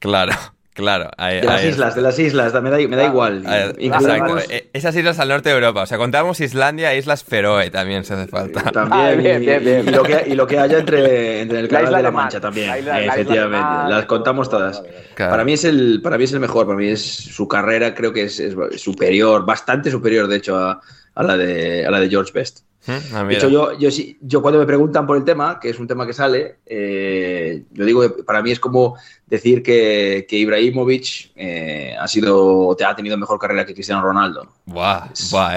[0.00, 0.32] Claro.
[0.74, 3.44] Claro, de las islas, de las islas, me da, me da igual.
[3.78, 5.82] Exacto, e, esas islas al norte de Europa.
[5.82, 8.60] O sea, contamos Islandia e Islas Feroe también se hace falta.
[8.72, 9.88] También, ah, bien, y, bien, bien.
[9.88, 12.70] Y, lo que, y, lo que, haya entre, entre el canal de la Mancha también,
[12.70, 13.88] efectivamente.
[13.88, 14.82] las contamos todas.
[15.16, 18.12] Para, mí es el, para mí es el mejor, para mí es su carrera, creo
[18.12, 20.80] que es, es superior, bastante superior, de hecho, a,
[21.14, 22.60] a, la, de, a la de George Best.
[22.86, 23.88] Ah, de hecho, yo, yo,
[24.20, 27.84] yo, cuando me preguntan por el tema, que es un tema que sale, eh, yo
[27.84, 28.96] digo que para mí es como
[29.26, 34.52] decir que, que Ibrahimovic eh, ha sido te ha tenido mejor carrera que Cristiano Ronaldo.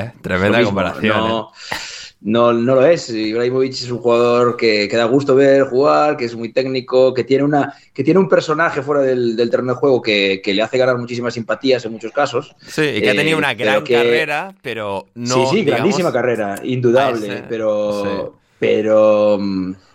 [0.05, 0.14] Eh.
[0.22, 1.18] tremenda comparación.
[1.18, 1.51] No,
[2.22, 3.09] no, no lo es.
[3.09, 7.24] Ibrahimovic es un jugador que, que, da gusto ver jugar, que es muy técnico, que
[7.24, 10.63] tiene, una, que tiene un personaje fuera del, del terreno de juego que, que, le
[10.63, 12.55] hace ganar muchísimas simpatías en muchos casos.
[12.65, 15.36] Sí, y que ha tenido una gran carrera, pero no.
[15.36, 18.03] Sí, sí, grandísima carrera, indudable, pero.
[18.03, 18.38] Sí.
[18.59, 19.39] Pero.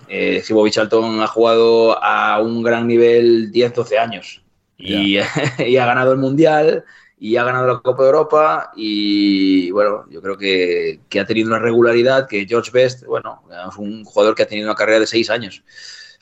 [0.08, 0.42] Eh,
[0.76, 4.42] Alton ha jugado a un gran nivel 10-12 años
[4.76, 5.16] y,
[5.66, 6.84] y ha ganado el Mundial
[7.22, 11.46] y ha ganado la Copa de Europa y bueno, yo creo que, que, ha tenido
[11.46, 15.06] una regularidad que George Best, bueno, es un jugador que ha tenido una carrera de
[15.06, 15.62] seis años,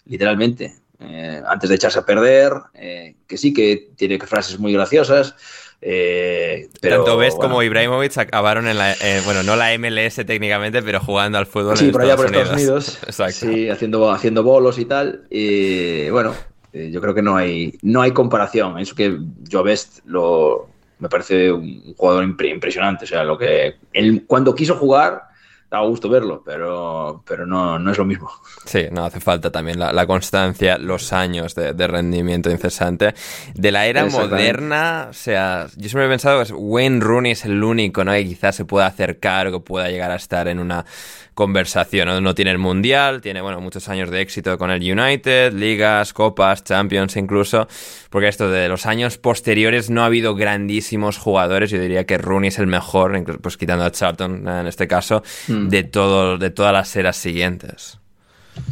[0.05, 5.34] literalmente, eh, antes de echarse a perder, eh, que sí que tiene frases muy graciosas.
[5.80, 10.16] Eh, pero, Tanto Best bueno, como Ibrahimovic acabaron en la, eh, bueno, no la MLS
[10.26, 12.98] técnicamente, pero jugando al fútbol sí, en por Estados allá por Unidos.
[13.09, 13.61] Estados Unidos.
[13.64, 15.24] Sí, haciendo, haciendo bolos y tal.
[15.30, 16.34] Y bueno,
[16.74, 18.78] yo creo que no hay, no hay comparación.
[18.78, 19.18] Eso que
[19.51, 20.68] Joe Best lo,
[21.01, 23.05] me parece un jugador impresionante.
[23.05, 25.30] O sea, lo que él cuando quiso jugar,
[25.70, 28.28] daba gusto verlo, pero, pero no, no es lo mismo.
[28.64, 33.14] Sí, no hace falta también la, la constancia, los años de, de, rendimiento incesante.
[33.55, 37.62] De la era moderna, o sea, yo siempre he pensado que Wayne Rooney es el
[37.62, 38.12] único, ¿no?
[38.12, 40.84] Que quizás se pueda acercar o que pueda llegar a estar en una
[41.41, 42.07] conversación.
[42.07, 42.20] ¿no?
[42.20, 46.62] no tiene el Mundial, tiene bueno, muchos años de éxito con el United, ligas, copas,
[46.64, 47.66] Champions incluso,
[48.11, 52.49] porque esto de los años posteriores no ha habido grandísimos jugadores, yo diría que Rooney
[52.49, 55.68] es el mejor, pues quitando a Charlton en este caso, mm.
[55.68, 57.99] de, todo, de todas las eras siguientes.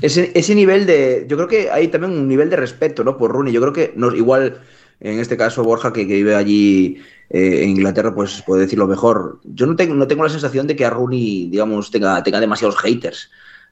[0.03, 3.17] Ese, ese nivel de, yo creo que hay también un nivel de respeto ¿no?
[3.17, 4.61] por Rooney, yo creo que no, igual
[5.01, 7.01] en este caso Borja que, que vive allí
[7.31, 9.41] eh, en Inglaterra, pues puede decirlo mejor.
[9.45, 12.79] Yo no tengo, no tengo la sensación de que a Rooney, digamos, tenga, tenga demasiados
[12.79, 13.31] haters.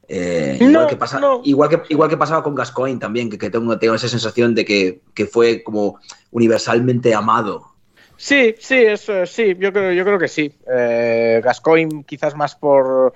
[0.09, 1.41] Eh, no, igual, que pasa, no.
[1.45, 4.65] igual, que, igual que pasaba con Gascoigne también, que, que tengo, tengo, esa sensación de
[4.65, 5.99] que, que, fue como
[6.31, 7.73] universalmente amado.
[8.17, 10.53] Sí, sí, eso, sí, yo creo, yo creo que sí.
[10.71, 13.13] Eh, Gascoigne quizás más por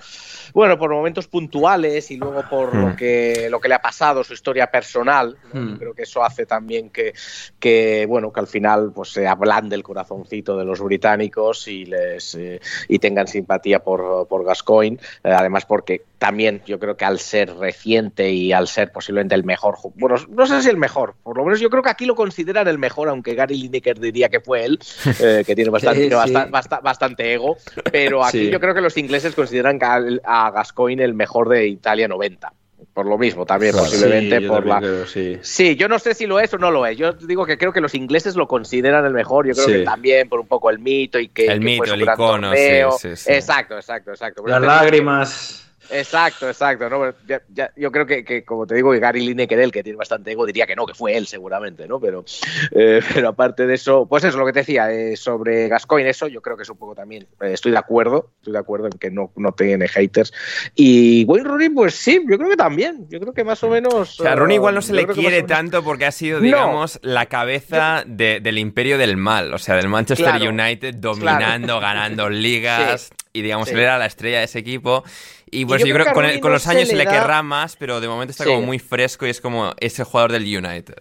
[0.53, 2.81] bueno, por momentos puntuales y luego por hmm.
[2.81, 5.37] lo, que, lo que le ha pasado, su historia personal.
[5.53, 5.61] ¿no?
[5.61, 5.77] Hmm.
[5.77, 7.13] Creo que eso hace también que,
[7.59, 12.35] que, bueno, que al final pues, se ablande el corazoncito de los británicos y, les,
[12.35, 14.97] eh, y tengan simpatía por, por Gascoigne.
[15.23, 19.43] Eh, además, porque también yo creo que al ser reciente y al ser posiblemente el
[19.43, 22.13] mejor, bueno, no sé si el mejor, por lo menos yo creo que aquí lo
[22.13, 24.79] consideran el mejor, aunque Gary Lineker diría que fue él,
[25.19, 26.15] eh, que tiene bastante, sí, sí.
[26.15, 27.57] Bastante, bastante, ego,
[27.91, 28.49] pero aquí sí.
[28.51, 32.51] yo creo que los ingleses consideran que al, a Gascoigne el mejor de Italia 90
[32.93, 35.37] por lo mismo también claro, posiblemente sí, por la creo, sí.
[35.43, 35.75] sí.
[35.75, 37.79] yo no sé si lo es o no lo es yo digo que creo que
[37.79, 39.71] los ingleses lo consideran el mejor yo creo Sí.
[39.73, 42.01] que también por un poco el mito y que El que mito, fue su el
[42.01, 42.91] gran icono, torneo.
[42.93, 43.31] sí, sí, sí.
[43.33, 45.70] exacto exacto exacto Las lágrimas.
[45.89, 46.89] Exacto, exacto.
[46.89, 47.13] ¿no?
[47.27, 50.31] Ya, ya, yo creo que, que, como te digo, Gary Lineker, él, que tiene bastante
[50.31, 51.99] ego, diría que no, que fue él seguramente, ¿no?
[51.99, 52.23] Pero,
[52.71, 56.27] eh, pero aparte de eso, pues eso, lo que te decía, eh, sobre Gascoigne, eso
[56.27, 58.93] yo creo que es un poco también, eh, estoy de acuerdo, estoy de acuerdo en
[58.99, 60.31] que no, no tiene haters.
[60.75, 64.19] Y Wayne Rooney, pues sí, yo creo que también, yo creo que más o menos...
[64.19, 67.25] O sea, a Rooney igual no se le quiere tanto porque ha sido, digamos, la
[67.25, 73.09] cabeza de- del imperio del mal, o sea, del Manchester Claro, United dominando, ganando ligas,
[73.33, 73.73] y digamos, sí.
[73.73, 75.03] él era la estrella de ese equipo.
[75.49, 77.43] Y pues yo yo, creo que con, el- con los años se le da- querrá
[77.43, 78.49] más, pero de momento está Sí.
[78.49, 80.95] como muy fresco y es como ese jugador del United.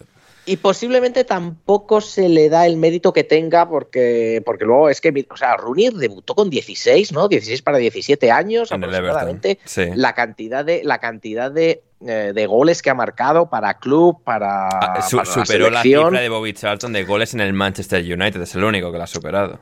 [0.46, 5.26] Y posiblemente tampoco se le da el mérito que tenga porque, porque luego es que,
[5.30, 7.28] o sea, Rooney debutó con 16, ¿no?
[7.28, 9.58] 16 para 17 años En aproximadamente.
[9.64, 9.86] Sí.
[9.94, 14.66] La cantidad de, la cantidad de, eh, de goles que ha marcado para club, para,
[14.68, 16.04] Ah, su- para la superó la, selección.
[16.06, 19.04] cifra de Bobby Charlton de goles en el Manchester United, es el único que la
[19.04, 19.60] ha superado.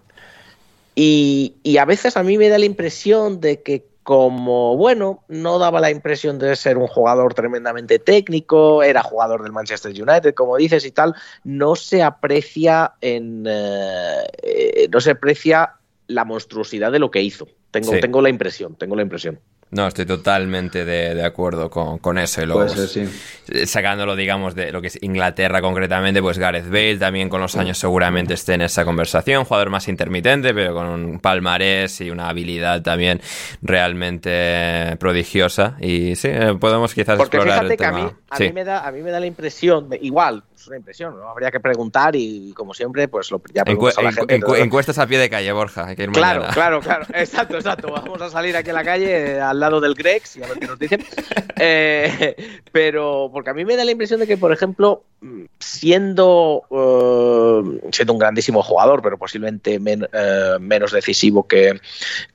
[1.00, 5.60] Y, y a veces a mí me da la impresión de que como, bueno, no
[5.60, 10.56] daba la impresión de ser un jugador tremendamente técnico, era jugador del Manchester United, como
[10.56, 13.44] dices y tal, no se aprecia en...
[13.46, 15.74] eh, eh, no se aprecia
[16.08, 17.46] la monstruosidad de lo que hizo.
[17.70, 18.00] Tengo, Sí.
[18.00, 19.38] tengo la impresión, tengo la impresión.
[19.70, 22.42] No, estoy totalmente de, de acuerdo con, con eso.
[22.42, 23.04] Y luego, pues, sí.
[23.48, 27.54] eh, sacándolo, digamos, de lo que es Inglaterra concretamente, pues Gareth Bale también con los
[27.56, 29.44] años seguramente esté en esa conversación.
[29.44, 33.20] Jugador más intermitente, pero con un palmarés y una habilidad también
[33.60, 35.76] realmente prodigiosa.
[35.80, 38.04] Y sí, eh, podemos quizás Porque explorar fíjate el que a tema.
[38.06, 38.44] mí, a, Sí.
[38.44, 41.28] mí me da, a mí me da la impresión, de- igual, es una impresión, ¿no?
[41.28, 44.10] habría que preguntar y, como siempre, pues lo ya a la encu- gente.
[44.22, 45.86] encu- entonces- encuestas a pie de calle, Borja.
[45.86, 46.54] Hay que ir Claro, mañana.
[46.54, 47.06] claro, claro.
[47.14, 47.90] Exacto, exacto.
[47.92, 50.58] Vamos a salir aquí a la calle eh, al lado del Grex y a ver
[50.58, 51.04] qué nos dicen.
[51.60, 52.36] Eh,
[52.70, 57.88] pero porque a mí me da la impresión de que, por ejemplo, mm, siendo, eh,
[57.90, 61.80] siendo un grandísimo jugador, pero posiblemente men- eh, menos decisivo que,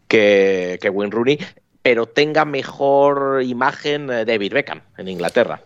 [0.09, 1.39] que, que Wayne Rooney,
[1.81, 5.61] pero tenga mejor imagen David Beckham en Inglaterra.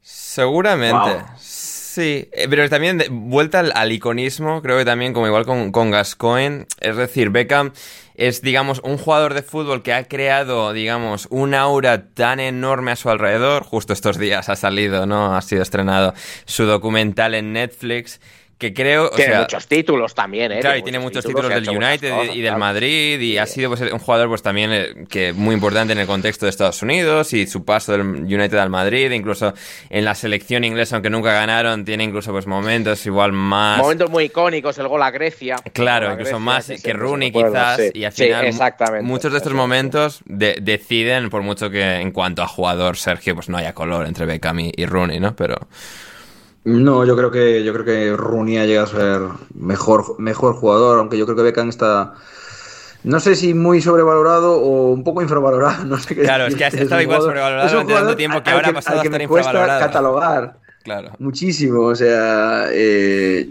[0.00, 0.92] Seguramente.
[1.14, 1.22] Wow.
[1.98, 5.90] Sí, eh, pero también vuelta al, al iconismo, creo que también como igual con, con
[5.90, 7.72] Gascoigne, es decir, Beckham
[8.14, 12.96] es, digamos, un jugador de fútbol que ha creado, digamos, un aura tan enorme a
[12.96, 13.64] su alrededor.
[13.64, 15.34] Justo estos días ha salido, ¿no?
[15.36, 18.20] Ha sido estrenado su documental en Netflix
[18.58, 19.10] que creo.
[19.10, 20.60] Tiene muchos títulos también, ¿eh?
[20.60, 23.98] Claro, y tiene muchos títulos, del United y del Madrid, y ha sido pues, un
[23.98, 27.64] jugador pues también eh, que muy importante en el contexto de Estados Unidos y su
[27.64, 29.54] paso del United al Madrid, incluso
[29.88, 33.78] en la selección inglesa, aunque nunca ganaron, tiene incluso pues momentos igual más.
[33.78, 35.56] Momentos muy icónicos, el gol a Grecia.
[35.72, 41.30] Claro, incluso más que Rooney quizás, y al final exactamente, muchos de estos momentos deciden,
[41.30, 44.72] por mucho que en cuanto a jugador, Sergio, pues no haya color entre Beckham y,
[44.76, 45.36] y Rooney, ¿no?
[45.36, 45.56] Pero.
[46.68, 49.22] No, yo creo que yo creo que Rooney llega a ser
[49.54, 52.14] mejor, mejor jugador, aunque yo creo que Beckham está
[53.04, 56.64] no sé si muy sobrevalorado o un poco infravalorado, no sé qué Claro, es que
[56.64, 59.80] ha estado igual sobrevalorado durante tanto tiempo que ahora ha pasado a estar infravalorado.
[59.80, 60.58] catalogar.
[60.82, 61.12] Claro.
[61.18, 63.48] Muchísimo, o sea, eh,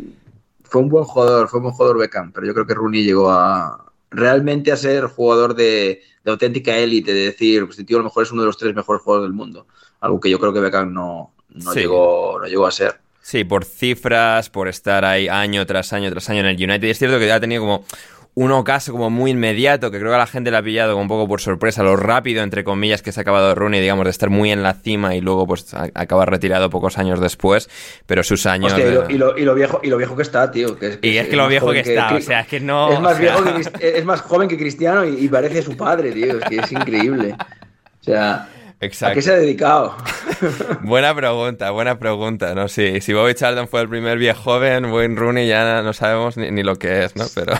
[0.63, 3.31] fue un buen jugador, fue un buen jugador Beckham, pero yo creo que Rooney llegó
[3.31, 8.05] a realmente a ser jugador de, auténtica élite, de decir, pues este tío a lo
[8.05, 9.65] mejor es uno de los tres mejores jugadores del mundo,
[10.01, 12.99] algo que yo creo que Beckham no, no, llegó, no llegó a ser.
[13.27, 16.87] Sí, por cifras, por estar ahí año tras año tras año en el United.
[16.87, 17.83] Y es cierto que ha tenido como
[18.35, 21.01] un ocaso como muy inmediato, que creo que a la gente le ha pillado como
[21.01, 24.11] un poco por sorpresa, lo rápido, entre comillas, que se ha acabado Rooney, digamos, de
[24.11, 27.69] estar muy en la cima y luego pues acabar retirado pocos años después,
[28.05, 28.73] pero sus años...
[29.09, 30.79] y, lo, viejo, y lo viejo que está, tío.
[30.79, 32.93] Que y es, que lo viejo que, está, o sea, es que no...
[32.93, 33.43] Es más, viejo
[33.81, 37.35] es más joven que Cristiano y, y parece su padre, tío, es que es increíble.
[37.99, 38.47] O sea...
[38.79, 39.11] Exacto.
[39.11, 39.95] ¿A qué se ha dedicado?
[40.81, 42.67] buena pregunta, buena pregunta, ¿no?
[42.67, 46.61] Sí, si Bobby Charlton fue el primer viejo joven, Wayne Rooney ya no sabemos ni,
[46.61, 47.25] lo que es, ¿no?
[47.33, 47.53] Pero...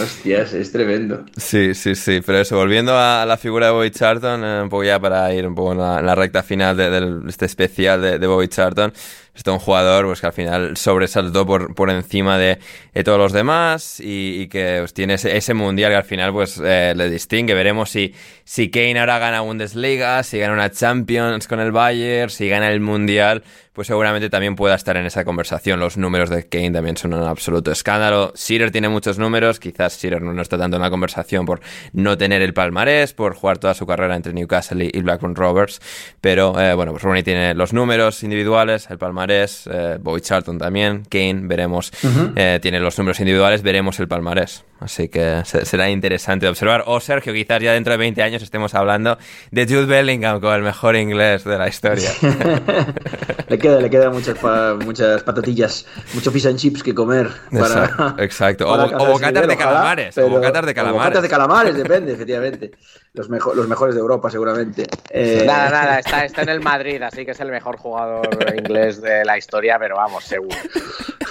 [0.00, 1.24] Hostias, es tremendo.
[1.36, 4.84] Sí, sí, sí, pero eso, volviendo a, la figura de Bobby Charlton, eh, un poco
[4.84, 8.48] ya para ir un poco en la, recta final de, este especial de, de Bobby
[8.48, 8.92] Charlton,
[9.38, 12.58] este un jugador pues, que al final sobresaltó por, por encima de,
[13.04, 17.08] todos los demás y, que pues, tiene ese, mundial que al final pues eh, le
[17.08, 17.54] distingue.
[17.54, 22.48] Veremos si, si Kane ahora gana Bundesliga, si gana una Champions con el Bayern, si
[22.48, 23.44] gana el mundial
[23.78, 25.78] pues seguramente también pueda estar en esa conversación.
[25.78, 28.32] Los números de Kane también son un absoluto escándalo.
[28.34, 31.60] Shearer tiene muchos números, quizás Shearer no está tanto en la conversación por
[31.92, 35.80] no tener el palmarés, por jugar toda su carrera entre Newcastle y Blackburn Rovers,
[36.20, 41.04] pero eh, bueno, pues Rooney tiene los números individuales, el palmarés, eh, Bobby Charlton también,
[41.08, 41.92] Kane, veremos,
[42.34, 44.64] eh, tiene los números individuales, veremos el palmarés.
[44.80, 46.84] Así que será interesante observar.
[46.86, 49.18] O Sergio, quizás ya dentro de 20 años estemos hablando
[49.50, 52.10] de Jude Bellingham como el mejor inglés de la historia.
[53.48, 54.36] le queda, le quedan muchas,
[54.84, 57.28] muchas patatillas, mucho fish and chips que comer.
[57.50, 58.68] Para, exacto.
[58.68, 60.16] o, bocatas de calamares.
[60.18, 61.02] o bocatas de calamares.
[61.02, 62.70] bocatas de calamares, depende, efectivamente.
[63.14, 64.86] Los, los mejores de Europa, seguramente.
[65.10, 69.02] Eh, nada, nada, está, está en el Madrid, así que es el mejor jugador inglés
[69.02, 70.56] de la historia, pero vamos, seguro.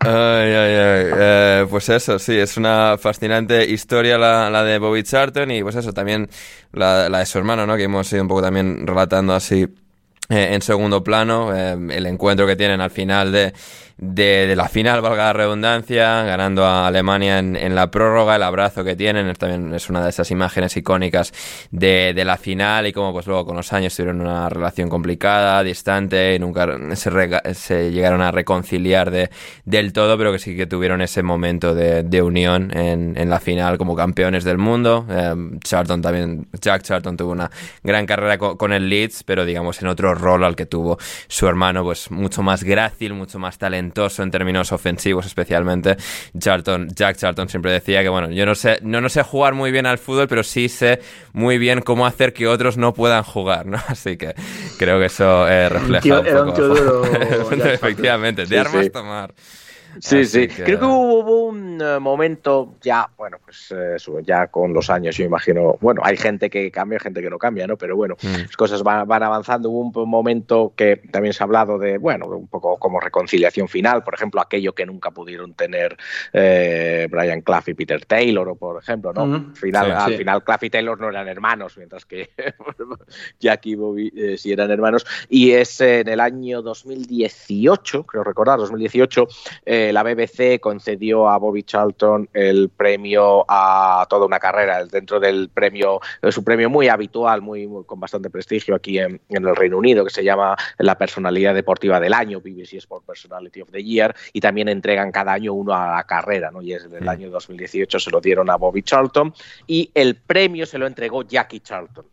[0.00, 1.06] ay, ay, ay.
[1.16, 5.76] Eh, pues eso, sí, es una fascinante historia la, la de Bobby Charlton y pues
[5.76, 6.28] eso, también
[6.72, 7.76] la, la, de su hermano, ¿no?
[7.76, 9.66] Que hemos ido un poco también relatando así
[10.30, 13.52] eh, en segundo plano, eh, el encuentro que tienen al final de,
[14.00, 18.96] de, la final, valga la redundancia, ganando a Alemania en, la prórroga, el abrazo que
[18.96, 21.32] tienen, también es una de esas imágenes icónicas
[21.70, 25.62] de, de, la final y como pues luego con los años tuvieron una relación complicada,
[25.62, 29.28] distante y nunca se, se llegaron a reconciliar de,
[29.66, 33.38] del todo, pero que sí que tuvieron ese momento de, de unión en, en, la
[33.38, 35.04] final como campeones del mundo.
[35.10, 37.50] Eh, Charlton también, Jack Charlton tuvo una
[37.82, 40.96] gran carrera con, con el Leeds, pero digamos en otro rol al que tuvo
[41.28, 45.96] su hermano, pues mucho más grácil, mucho más talentoso en términos ofensivos especialmente.
[46.38, 49.70] Charlton, Jack Charlton siempre decía que, bueno, yo no sé, no, no sé jugar muy
[49.70, 51.00] bien al fútbol, pero sí sé
[51.32, 53.78] muy bien cómo hacer que otros no puedan jugar, ¿no?
[53.88, 54.34] Así que
[54.78, 57.04] creo que eso eh, refleja un, poco.
[57.52, 59.34] Efectivamente, de armas tomar.
[59.98, 60.48] Sí, sí.
[60.48, 65.24] Creo que hubo, un eh, momento ya, bueno, pues eh, ya con los años, yo
[65.24, 67.76] imagino, bueno, hay gente que cambia, gente que no cambia, ¿no?
[67.76, 68.42] Pero bueno, mm.
[68.42, 69.70] las cosas van, avanzando.
[69.70, 74.02] Hubo un momento que también se ha hablado de, bueno, un poco como reconciliación final,
[74.02, 75.96] por ejemplo, aquello que nunca pudieron tener
[76.32, 79.54] eh, Brian Clough y Peter Taylor, o por ejemplo, ¿no?
[79.54, 82.30] final, al final Clough y Taylor no eran hermanos, mientras que
[83.40, 85.04] Jack y Bobby sí eran hermanos.
[85.28, 89.28] Y es en el año 2018, creo recordar, 2018,
[89.92, 96.00] la BBC concedió a Bobby Charlton el premio a toda una carrera, dentro del premio,
[96.22, 100.10] es un premio muy habitual, muy, con bastante prestigio aquí en, el Reino Unido, que
[100.10, 104.68] se llama la personalidad deportiva del año, BBC Sport Personality of the Year, y también
[104.68, 106.62] entregan cada año uno a la carrera, ¿no?
[106.62, 109.32] Y es el año 2018 se lo dieron a Bobby Charlton
[109.66, 112.04] y el premio se lo entregó Jackie Charlton.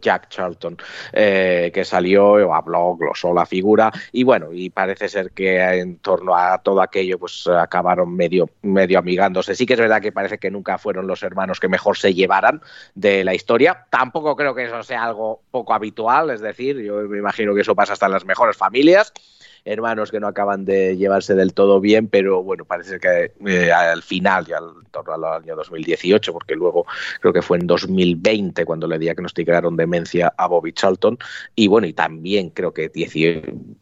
[0.00, 0.76] Jack Charlton,
[1.12, 6.36] eh, que salió, habló, glosó la figura y bueno, y parece ser que en torno
[6.36, 9.54] a todo aquello pues acabaron medio, medio amigándose.
[9.54, 12.60] Sí que es verdad que parece que nunca fueron los hermanos que mejor se llevaran
[12.94, 13.86] de la historia.
[13.90, 17.74] Tampoco creo que eso sea algo poco habitual, es decir, yo me imagino que eso
[17.74, 19.12] pasa hasta en las mejores familias
[19.64, 24.02] hermanos que no acaban de llevarse del todo bien, pero bueno, parece que eh, al
[24.02, 26.86] final, ya al torno al año 2018, porque luego
[27.20, 31.18] creo que fue en 2020 cuando le diagnosticaron demencia a Bobby Charlton,
[31.54, 32.90] y bueno, y también creo que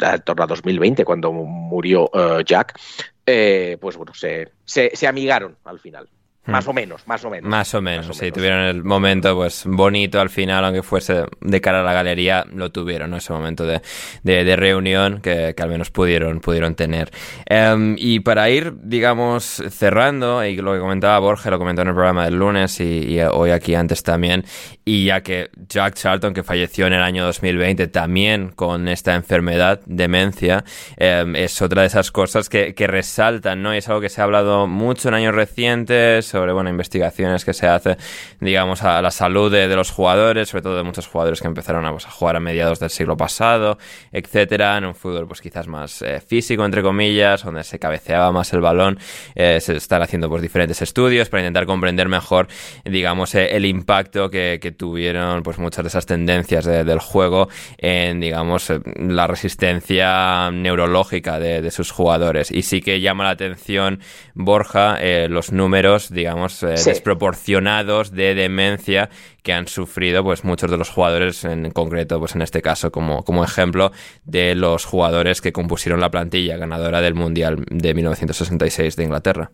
[0.00, 2.78] al torno a 2020 cuando murió eh, Jack,
[3.24, 6.08] eh, pues bueno, se, se amigaron al final.
[6.46, 6.70] Más hmm.
[6.70, 7.50] o menos, más o menos.
[7.50, 11.80] Más o menos, sí, tuvieron el momento pues bonito al final, aunque fuese de cara
[11.80, 13.16] a la galería, lo tuvieron, ¿no?
[13.16, 13.80] Ese momento de,
[14.22, 17.10] de, reunión que, que, al menos pudieron, pudieron tener.
[17.46, 21.94] Em, y para ir, digamos, cerrando, y lo que comentaba Borja, lo comentó en el
[21.94, 24.44] programa del lunes y, hoy aquí antes también,
[24.84, 29.80] y ya que Jack Charlton, que falleció en el año 2020 también con esta enfermedad,
[29.86, 30.64] demencia,
[30.96, 33.74] em, es otra de esas cosas que, que resaltan, ¿no?
[33.74, 37.54] Y es algo que se ha hablado mucho en años recientes sobre bueno, investigaciones que
[37.54, 37.96] se hace,
[38.40, 41.92] digamos, a la salud de, los jugadores, sobre todo de muchos jugadores que empezaron a,
[41.92, 43.78] pues, a, jugar a mediados del siglo pasado,
[44.12, 48.52] etcétera, en un fútbol pues quizás más eh, físico, entre comillas, donde se cabeceaba más
[48.52, 48.98] el balón,
[49.34, 52.48] eh, se están haciendo pues diferentes estudios para intentar comprender mejor,
[52.84, 58.70] digamos, eh, el impacto que, tuvieron pues muchas de esas tendencias del juego en, digamos,
[58.96, 62.50] la resistencia neurológica de, sus jugadores.
[62.50, 64.00] Y sí que llama la atención,
[64.34, 69.10] Borja, los números, digamos, digamos, eh, desproporcionados de demencia
[69.44, 73.22] que han sufrido pues muchos de los jugadores, en concreto, pues en este caso, como,
[73.22, 73.92] como ejemplo
[74.24, 79.52] de los jugadores que compusieron la plantilla ganadora del Mundial de 1966 de Inglaterra.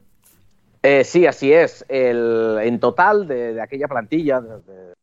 [0.82, 1.84] Eh, sí, así es.
[1.90, 4.94] El, en total, de, aquella plantilla, de,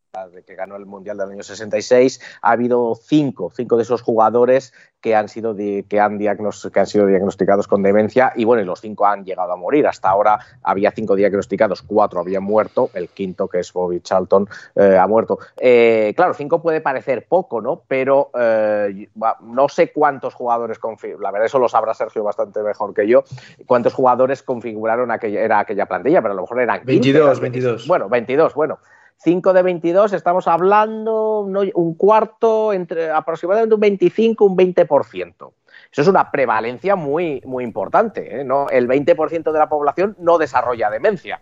[0.46, 5.16] que ganó el Mundial del año 66, ha habido cinco, cinco de esos jugadores que
[5.16, 9.24] han sido, que han, que han sido diagnosticados con demencia y bueno, los cinco han
[9.24, 9.86] llegado a morir.
[9.88, 14.98] Hasta ahora había cinco diagnosticados, cuatro habían muerto, el quinto, que es Bobby Charlton, eh,
[14.98, 15.38] ha muerto.
[15.58, 17.84] Eh, claro, cinco puede parecer poco, ¿no?
[17.88, 19.10] Pero eh,
[19.42, 20.80] no sé cuántos jugadores,
[21.20, 23.24] la verdad eso lo sabrá Sergio bastante mejor que yo,
[23.68, 27.88] cuántos jugadores configuraron aquella, era aquella plantilla, pero a lo mejor eran 22, 22.
[27.88, 28.80] Bueno, 22, bueno.
[29.22, 35.52] 5 de 22, estamos hablando un cuarto, entre aproximadamente un 25, un 20%.
[35.92, 38.42] Eso es una prevalencia muy, muy importante.
[38.42, 38.44] ¿eh?
[38.44, 38.70] ¿No?
[38.70, 41.42] El 20% de la población no desarrolla demencia.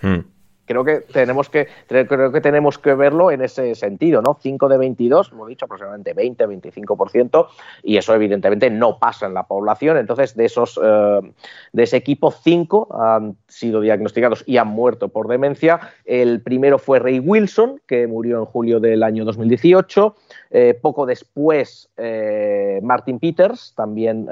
[0.00, 0.35] Hmm
[0.66, 4.38] creo que tenemos que creo que tenemos que verlo en ese sentido, ¿no?
[4.40, 7.46] 5 de 22, hemos dicho aproximadamente 20, 25%
[7.82, 11.20] y eso evidentemente no pasa en la población, entonces de esos eh,
[11.72, 15.80] de ese equipo 5 han sido diagnosticados y han muerto por demencia.
[16.04, 20.16] El primero fue Ray Wilson, que murió en julio del año 2018.
[20.50, 24.28] Eh, poco después, eh, Martin Peters también,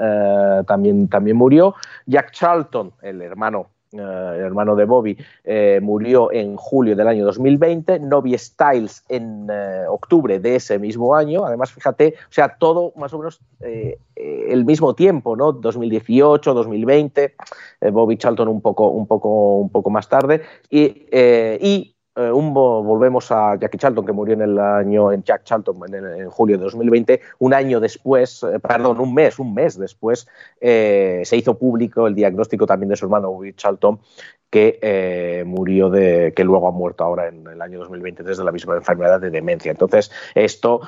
[0.67, 1.75] también, también murió.
[2.05, 7.25] Jack Charlton, el hermano el eh, hermano de Bobby, eh, murió en julio del año
[7.25, 12.93] 2020, Novi Styles en eh, octubre de ese mismo año, además fíjate, o sea, todo
[12.95, 13.39] más o menos
[14.15, 15.51] el mismo tiempo, ¿no?
[15.51, 17.35] 2018, 2020,
[17.91, 23.77] Bobby Charlton un poco, un poco, un poco más tarde, y eh, volvemos a Jackie
[23.77, 27.79] Charlton, que murió en el año, en Jack Charlton en, julio de 2020, un año
[27.79, 30.27] después, eh, perdón, un mes, un mes después,
[30.61, 33.99] eh, se hizo público el diagnóstico también de su hermano Will Charlton,
[34.49, 38.75] que murió de, que luego ha muerto ahora en el año 2020 desde la misma
[38.75, 39.69] enfermedad de demencia.
[39.69, 40.79] Entonces, esto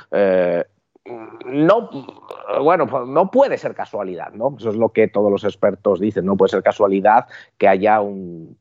[1.45, 1.89] no,
[2.61, 4.55] bueno, pues no puede ser casualidad, ¿no?
[4.57, 7.27] Eso es lo que todos los expertos dicen, no puede ser casualidad
[7.57, 7.99] que haya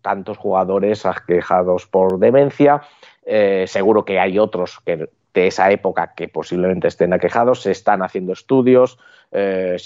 [0.03, 2.83] tantos jugadores aquejados por demencia.
[3.25, 8.03] Eh, seguro que hay otros que de esa época que posiblemente estén aquejados, se están
[8.03, 8.99] haciendo estudios,
[9.39, 9.77] eh,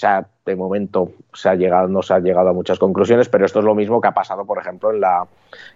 [0.45, 3.65] de momento se ha llegado, no se ha llegado a muchas conclusiones, pero esto es
[3.65, 5.27] lo mismo que ha pasado, por ejemplo, en la,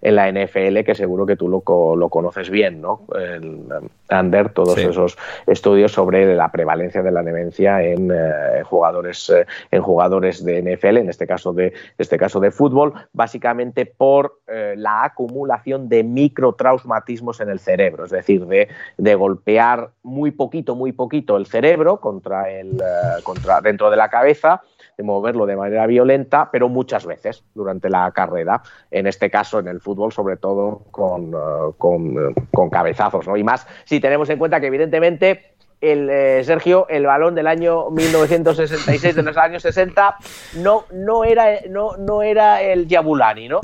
[0.02, 3.02] en la NFL, que seguro que tú lo, lo conoces bien, ¿no?
[3.16, 3.64] El,
[4.10, 5.18] Ander, todos esos
[5.48, 10.98] estudios sobre la prevalencia de la demencia en eh, jugadores, eh, en jugadores de NFL,
[10.98, 17.50] en este caso de, este caso de fútbol, básicamente por la acumulación de microtraumatismos en
[17.50, 22.82] el cerebro, es decir, de, de golpear muy poquito, muy poquito el cerebro contra el
[23.24, 24.62] contra dentro de la cabeza,
[24.98, 28.62] de moverlo de manera violenta, pero muchas veces durante la carrera,
[28.92, 33.38] en este caso en el fútbol, sobre todo con, eh, con, cabezazos, ¿no?
[33.38, 37.90] Y más si tenemos en cuenta que evidentemente el eh, Sergio, el balón del año
[37.92, 40.16] 1966 de los años 60
[40.56, 43.62] no, no, era, no, no era el Yabulani, ¿no?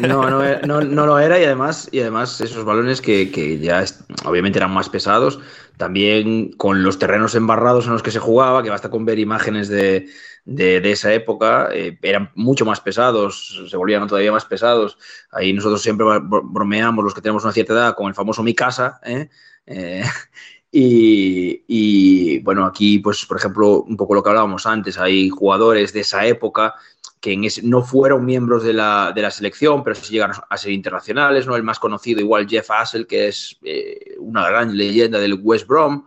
[0.00, 3.84] No, no, no, lo era y además, y además esos balones que, que ya
[4.24, 5.40] obviamente eran más pesados,
[5.76, 9.68] también con los terrenos embarrados en los que se jugaba, que basta con ver imágenes
[9.68, 10.08] de,
[10.44, 14.98] de, esa época, eh, eran mucho más pesados, se volvían todavía más pesados.
[15.30, 19.00] Ahí nosotros siempre bromeamos, los que tenemos una cierta edad, con el famoso Mi Casa,
[19.04, 19.28] ¿eh?
[19.66, 20.02] Eh,
[20.72, 26.00] y, bueno, aquí, pues, por ejemplo, un poco lo que hablábamos antes, hay jugadores de
[26.00, 26.74] esa época
[27.22, 31.46] que no fueron miembros de la, de la, selección, pero sí llegaron a ser internacionales,
[31.46, 31.54] ¿no?
[31.54, 33.56] El más conocido, igual Jeff Hassel, que es
[34.18, 36.04] una gran leyenda del West Brom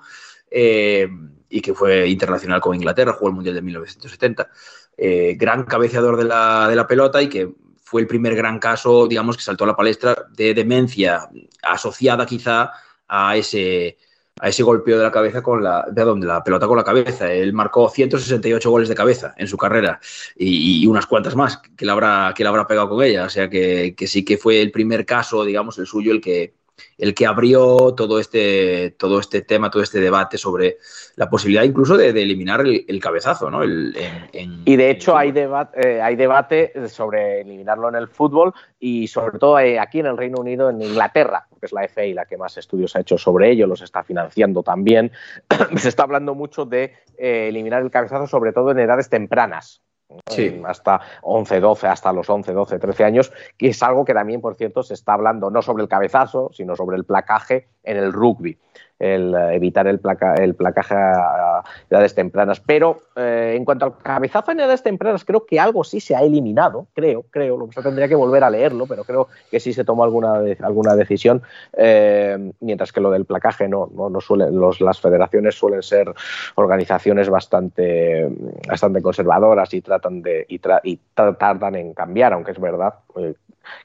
[0.51, 4.49] y que fue internacional con Inglaterra, jugó el Mundial de 1970.
[4.97, 7.49] Eh, gran cabeceador de la, de la pelota y que
[7.83, 11.29] fue el primer gran caso, digamos, que saltó a la palestra de demencia
[11.63, 12.71] asociada quizá
[13.07, 13.97] a ese,
[14.41, 17.31] a ese golpeo de la cabeza con la, de donde la pelota con la cabeza.
[17.31, 19.99] Él marcó 168 goles de cabeza en su carrera
[20.35, 23.25] y, unas cuantas más que le habrá, que le habrá pegado con ella.
[23.25, 26.53] O sea que, que, sí que fue el primer caso, digamos, el suyo, el que,
[26.97, 30.77] el que abrió todo este, todo este tema, todo este debate sobre
[31.15, 33.63] la posibilidad incluso de, eliminar el, cabezazo, ¿no?
[33.63, 39.37] y de hecho hay, debate, eh, hay debate sobre eliminarlo en el fútbol y sobre
[39.37, 42.37] todo eh, aquí en el Reino Unido, en Inglaterra, porque es la FA la que
[42.37, 45.11] más estudios ha hecho sobre ello, los está financiando también.
[45.77, 49.81] Se está hablando mucho de eh, eliminar el cabezazo, sobre todo en edades tempranas,
[50.27, 50.61] Sí.
[50.65, 54.55] hasta 11, 12, hasta los 11, 12, 13 años, que es algo que también, por
[54.55, 58.57] cierto, se está hablando no sobre el cabezazo, sino sobre el placaje en el rugby
[58.99, 62.59] el eh, evitar el, placa, el placaje a, edades tempranas.
[62.59, 66.21] Pero eh, en cuanto al cabezazo en edades tempranas, creo que algo sí se ha
[66.21, 69.83] eliminado, creo, creo, lo que tendría que volver a leerlo, pero creo que sí se
[69.83, 71.41] tomó alguna, alguna decisión,
[71.73, 76.13] eh, mientras que lo del placaje no, no, no suelen, las federaciones suelen ser
[76.55, 78.29] organizaciones bastante,
[78.67, 82.95] bastante conservadoras y tratan de y, y tardan en cambiar, aunque es verdad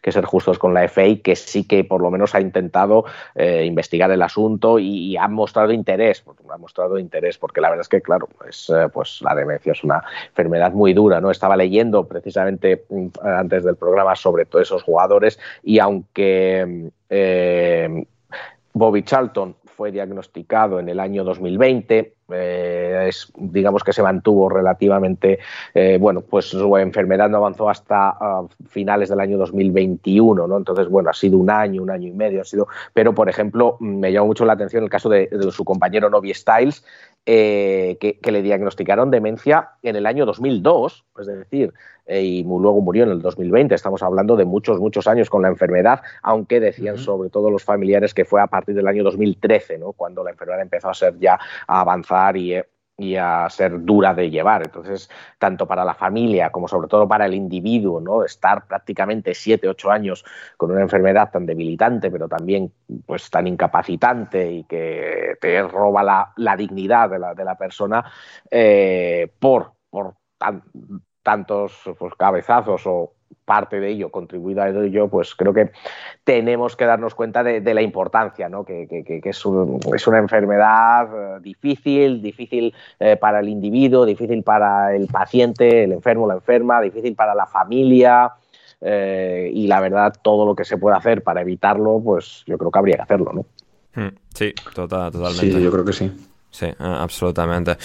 [0.03, 3.05] que ser justos con la FA, que sí que por lo menos ha intentado
[3.35, 7.89] eh, investigar el asunto y, ha mostrado interés, ha mostrado interés, porque la verdad es
[7.89, 11.31] que, claro, pues, pues la demencia es una enfermedad muy dura, ¿no?
[11.31, 18.05] Estaba leyendo precisamente mm, antes del programa sobre todos esos jugadores y aunque eh,
[18.73, 22.15] Bobby Charlton fue diagnosticado en el año 2020.
[22.33, 25.39] Eh, es, digamos que se mantuvo relativamente,
[25.75, 30.57] eh, bueno, pues su enfermedad no avanzó hasta ah, finales del año 2021, ¿no?
[30.57, 33.77] Entonces, bueno, ha sido un año, un año y medio, ha sido, pero por ejemplo,
[33.81, 36.85] me llamó mucho la atención el caso de, su compañero Novi Styles,
[37.27, 41.75] eh, que, que, le diagnosticaron demencia en el año 2002, es decir,
[42.11, 43.73] eh, y luego murió en el 2020.
[43.73, 48.15] Estamos hablando de muchos, muchos años con la enfermedad, aunque decían sobre todo los familiares
[48.15, 49.93] que fue a partir del año 2013, ¿no?
[49.93, 52.55] cuando la enfermedad empezó a ser ya a avanzar y,
[53.17, 54.63] a ser dura de llevar.
[54.63, 55.09] Entonces,
[55.39, 58.25] tanto para la familia como sobre todo para el individuo, ¿no?
[58.25, 60.23] Estar prácticamente siete, ocho años
[60.59, 62.73] con una enfermedad tan debilitante, pero también
[63.07, 68.05] pues tan incapacitante y que te roba la, la dignidad de la, de la persona
[68.51, 70.63] eh, por, por tan,
[71.23, 73.15] tantos pues, cabezazos o
[73.51, 75.73] parte de ello, contribuida a ello, pues creo que
[76.23, 78.65] tenemos que darnos cuenta de, la importancia, ¿no?
[78.65, 85.83] que, es, una enfermedad eh, difícil, difícil eh, para el individuo, difícil para el paciente,
[85.83, 88.35] el enfermo, la enferma, difícil para la familia.
[88.81, 92.71] Eh, y la verdad, todo lo que se puede hacer para evitarlo, pues yo creo
[92.71, 93.47] que habría que hacerlo, ¿no?
[93.97, 95.57] Hmm, sí, total, totalmente.
[95.57, 96.30] Sí, yo creo que sí.
[96.51, 97.77] Sí, absolutamente.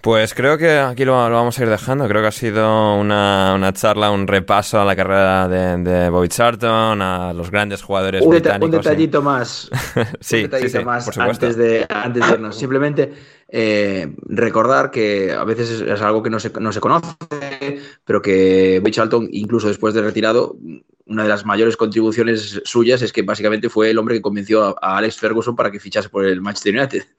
[0.00, 2.06] Pues creo que aquí lo, vamos a ir dejando.
[2.06, 6.28] Creo que ha sido una, una charla, un repaso a la carrera de, de, Bobby
[6.28, 8.66] Charlton, a los grandes jugadores un británicos.
[8.66, 9.68] un detallito más.
[10.20, 12.56] sí, un detallito sí, más antes de, antes de irnos.
[12.56, 13.12] Simplemente
[13.56, 17.14] eh, recordar que a veces es, algo que no se, no se conoce,
[18.04, 20.56] pero que Bobby Charlton, incluso después de retirado,
[21.06, 24.96] una de las mayores contribuciones suyas es que básicamente fue el hombre que convenció a,
[24.96, 27.04] Alex Ferguson para que fichase por el Manchester United.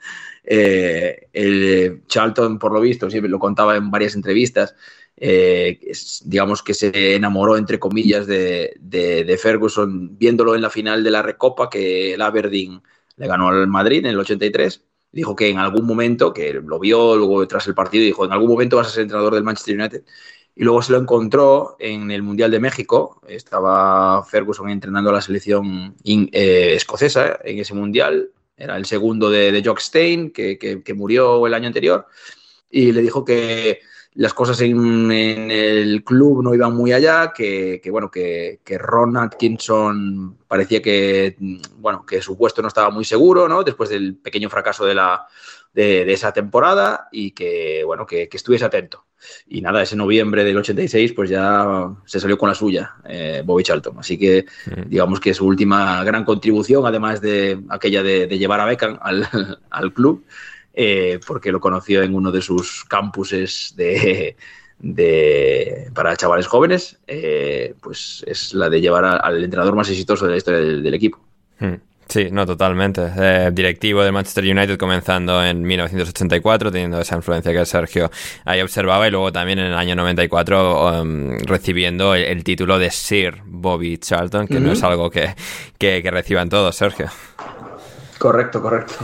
[0.47, 4.75] Eh, el eh, Charlton, por lo visto, siempre lo contaba en varias entrevistas,
[6.23, 11.23] digamos que se enamoró, entre comillas, de, de, Ferguson viéndolo en la final de la
[11.23, 12.79] Recopa que el Aberdeen
[13.17, 14.85] le ganó al Madrid en el 83.
[15.15, 18.49] Dijo que en algún momento, que lo vio luego tras el partido, dijo, en algún
[18.49, 20.03] momento vas a ser entrenador del Manchester United
[20.53, 23.21] y luego se lo encontró en el Mundial de México.
[23.25, 28.31] Estaba Ferguson entrenando a la selección eh, escocesa en ese Mundial.
[28.57, 32.07] Era el segundo de, de Jock Stein, que, que, murió el año anterior.
[32.69, 33.79] Y le dijo que
[34.15, 39.17] las cosas en, el club no iban muy allá, que, que bueno, que, que, Ron
[39.17, 41.35] Atkinson parecía que,
[41.77, 43.63] bueno, que su puesto no estaba muy seguro, ¿no?
[43.63, 45.27] Después del pequeño fracaso de la,
[45.73, 49.03] de, esa temporada y que, bueno, que, estuviese atento.
[49.47, 53.63] Y nada, ese noviembre del 86 pues ya se salió con la suya, eh, Bobby
[53.63, 53.99] Charlton.
[53.99, 54.89] Así que mm.
[54.89, 59.27] digamos que su última gran contribución, además de aquella de, llevar a Beckham al,
[59.69, 60.23] al club,
[60.77, 64.35] eh, porque lo conoció en uno de sus campuses de,
[65.93, 70.37] para chavales jóvenes, eh, pues es la de llevar al entrenador más exitoso de la
[70.37, 71.19] historia del, equipo.
[71.59, 71.75] Hmm.
[72.09, 73.01] Sí, no, totalmente.
[73.17, 78.11] Eh, directivo de Manchester United comenzando en 1984, teniendo esa influencia que Sergio
[78.43, 83.41] ahí observaba, y luego también en el año 94 um, recibiendo el, título de Sir
[83.45, 85.35] Bobby Charlton, que no es algo que,
[85.79, 87.09] que, que reciban todos, Sergio.
[88.25, 88.95] Correcto, correcto.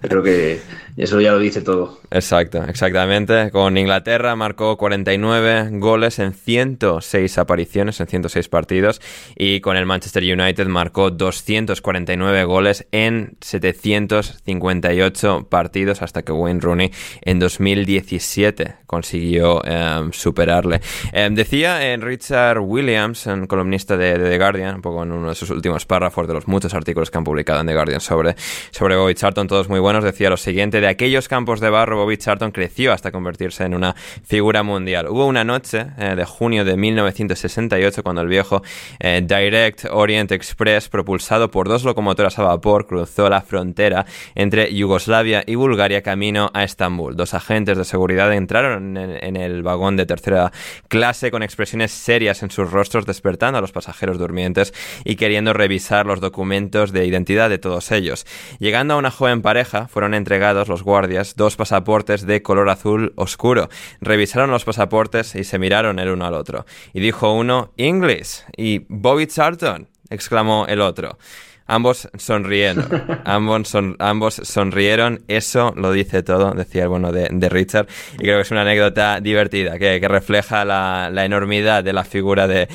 [0.00, 0.60] Creo que
[0.96, 1.98] eso ya lo dice todo.
[2.12, 3.50] Exacto, exactamente.
[3.50, 9.00] Con Inglaterra marcó 49 goles en 106 apariciones, en 106 partidos.
[9.36, 16.92] Y con el Manchester United marcó 249 goles en 758 partidos hasta que Wayne Rooney
[17.22, 20.80] en 2017 consiguió em, superarle.
[21.10, 25.34] Em, decía en Richard Williams, un columnista de, The Guardian, un poco en uno de
[25.34, 28.36] sus últimos párrafos de los muchos artículos que han publicado en The Guardian sobre,
[28.70, 32.16] sobre Bobby Charlton, todos muy buenos, decía lo siguiente de aquellos campos de barro, Bobby
[32.16, 35.08] Charlton creció hasta convertirse en una figura mundial.
[35.08, 38.62] Hubo una noche eh, de junio de 1968 cuando el viejo
[38.98, 45.44] eh, Direct Orient Express, propulsado por dos locomotoras a vapor, cruzó la frontera entre Yugoslavia
[45.46, 47.16] y Bulgaria camino a Estambul.
[47.16, 50.52] Dos agentes de seguridad entraron en, el vagón de tercera
[50.88, 54.72] clase con expresiones serias en sus rostros, despertando a los pasajeros durmientes
[55.04, 58.23] y queriendo revisar los documentos de identidad de todos ellos.
[58.58, 63.68] Llegando a una joven pareja, fueron entregados los guardias dos pasaportes de color azul oscuro.
[64.00, 66.66] Revisaron los pasaportes y se miraron el uno al otro.
[66.92, 68.44] Y dijo uno, English.
[68.56, 71.18] Y Bobby Charlton, exclamó el otro.
[71.66, 72.86] Ambos sonrieron,
[73.24, 78.36] ambos, son, ambos sonrieron, eso lo dice todo, decía el bueno de, Richard, y creo
[78.36, 82.68] que es una anécdota divertida, que, refleja la, enormidad de la figura de,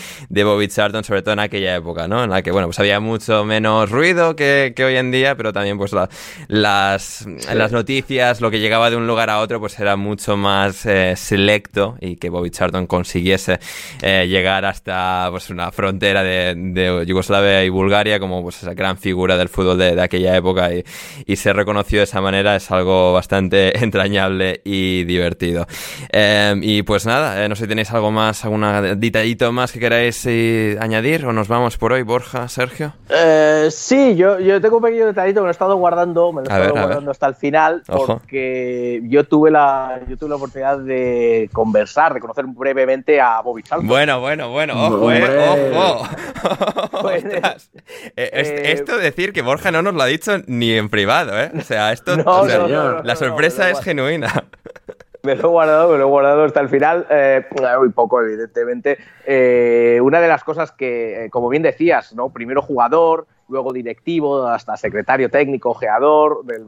[0.44, 2.24] Bobby Charlton, sobre todo en aquella época, ¿no?
[2.24, 5.78] En la que, bueno, pues había mucho menos ruido que, hoy en día, pero también
[5.78, 5.94] pues
[6.48, 10.88] las, las noticias, lo que llegaba de un lugar a otro, pues era mucho más
[10.88, 13.60] eh, selecto y que Bobby Charlton consiguiese
[14.02, 18.98] eh, llegar hasta pues una frontera de, de Yugoslavia y Bulgaria, como pues esa gran
[18.98, 20.84] figura del fútbol de, aquella época y,
[21.26, 25.68] y, ser reconocido de esa manera es algo bastante entrañable y divertido.
[26.10, 28.62] Em, y pues nada, eh, no sé si tenéis algo más, algún
[29.00, 32.94] detallito más que queráis eh, añadir o nos vamos por hoy, Borja, Sergio.
[33.10, 36.42] Eh, sí, yo, yo tengo un pequeño detallito que me lo he estado guardando, me
[36.42, 40.80] lo he estado guardando hasta el final porque yo tuve, la, yo tuve la oportunidad
[40.80, 43.88] de conversar, de conocer brevemente a Bobby Charlton.
[43.88, 46.08] Bueno, bueno, bueno, ojo, eh, ojo.
[47.02, 47.24] Pues,
[48.72, 51.52] esto decir que Borja no nos lo ha dicho ni en privado, ¿eh?
[51.58, 52.16] O sea, esto.
[52.18, 54.46] la sorpresa es genuina.
[55.22, 57.06] Me lo he guardado, me lo he guardado hasta el final.
[57.10, 57.46] Eh,
[57.78, 58.98] muy poco, evidentemente.
[59.26, 62.30] Eh, una de las cosas que, eh, como bien decías, ¿no?
[62.30, 66.66] Primero jugador, luego directivo, hasta secretario técnico, geador del,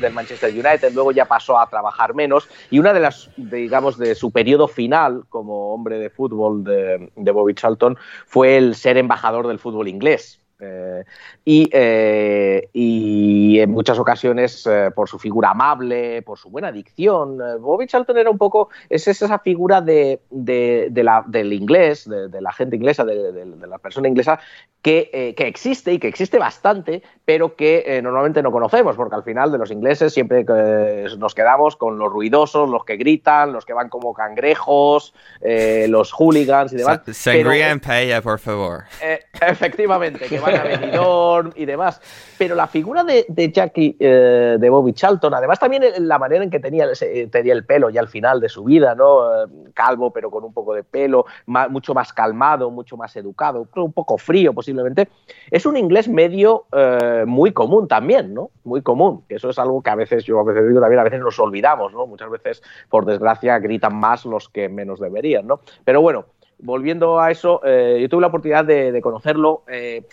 [0.00, 2.48] del, Manchester United, luego ya pasó a trabajar menos.
[2.70, 7.30] Y una de las, digamos, de su periodo final como hombre de fútbol de, de
[7.30, 7.96] Bobby Charlton
[8.26, 10.42] fue el ser embajador del fútbol inglés.
[10.62, 11.04] Eh,
[11.44, 17.38] eh, y, en muchas ocasiones eh, por su figura amable, por su buena dicción.
[17.60, 22.76] Bobby Charlton era un poco, es esa figura de, la, del inglés, de, la gente
[22.76, 24.38] inglesa, de, la persona inglesa,
[24.80, 29.58] que, existe y que existe bastante, pero que normalmente no conocemos, porque al final de
[29.58, 30.44] los ingleses siempre
[31.18, 35.14] nos quedamos con los ruidosos, los que gritan, los que van como cangrejos,
[35.88, 37.00] los hooligans y demás.
[37.12, 38.84] Sangría en paella, por favor.
[39.40, 40.52] efectivamente, que van
[41.54, 42.00] y demás.
[42.38, 46.60] Pero la figura de, Jackie, eh, de Bobby Charlton, además también la manera en que
[46.60, 46.86] tenía,
[47.30, 49.44] tenía el pelo ya al final de su vida, ¿no?
[49.44, 53.92] Eh, calvo, pero con un poco de pelo, mucho más calmado, mucho más educado, un
[53.92, 55.08] poco frío posiblemente,
[55.50, 58.50] es un inglés medio eh, muy común también, ¿no?
[58.64, 61.20] Muy común, eso es algo que a veces, yo a veces digo también, a veces
[61.20, 62.06] nos olvidamos, ¿no?
[62.06, 65.60] Muchas veces, por desgracia, gritan más los que menos deberían, ¿no?
[65.84, 66.26] Pero bueno,
[66.58, 69.62] volviendo a eso, yo tuve la oportunidad de, conocerlo.
[69.68, 70.06] Eh,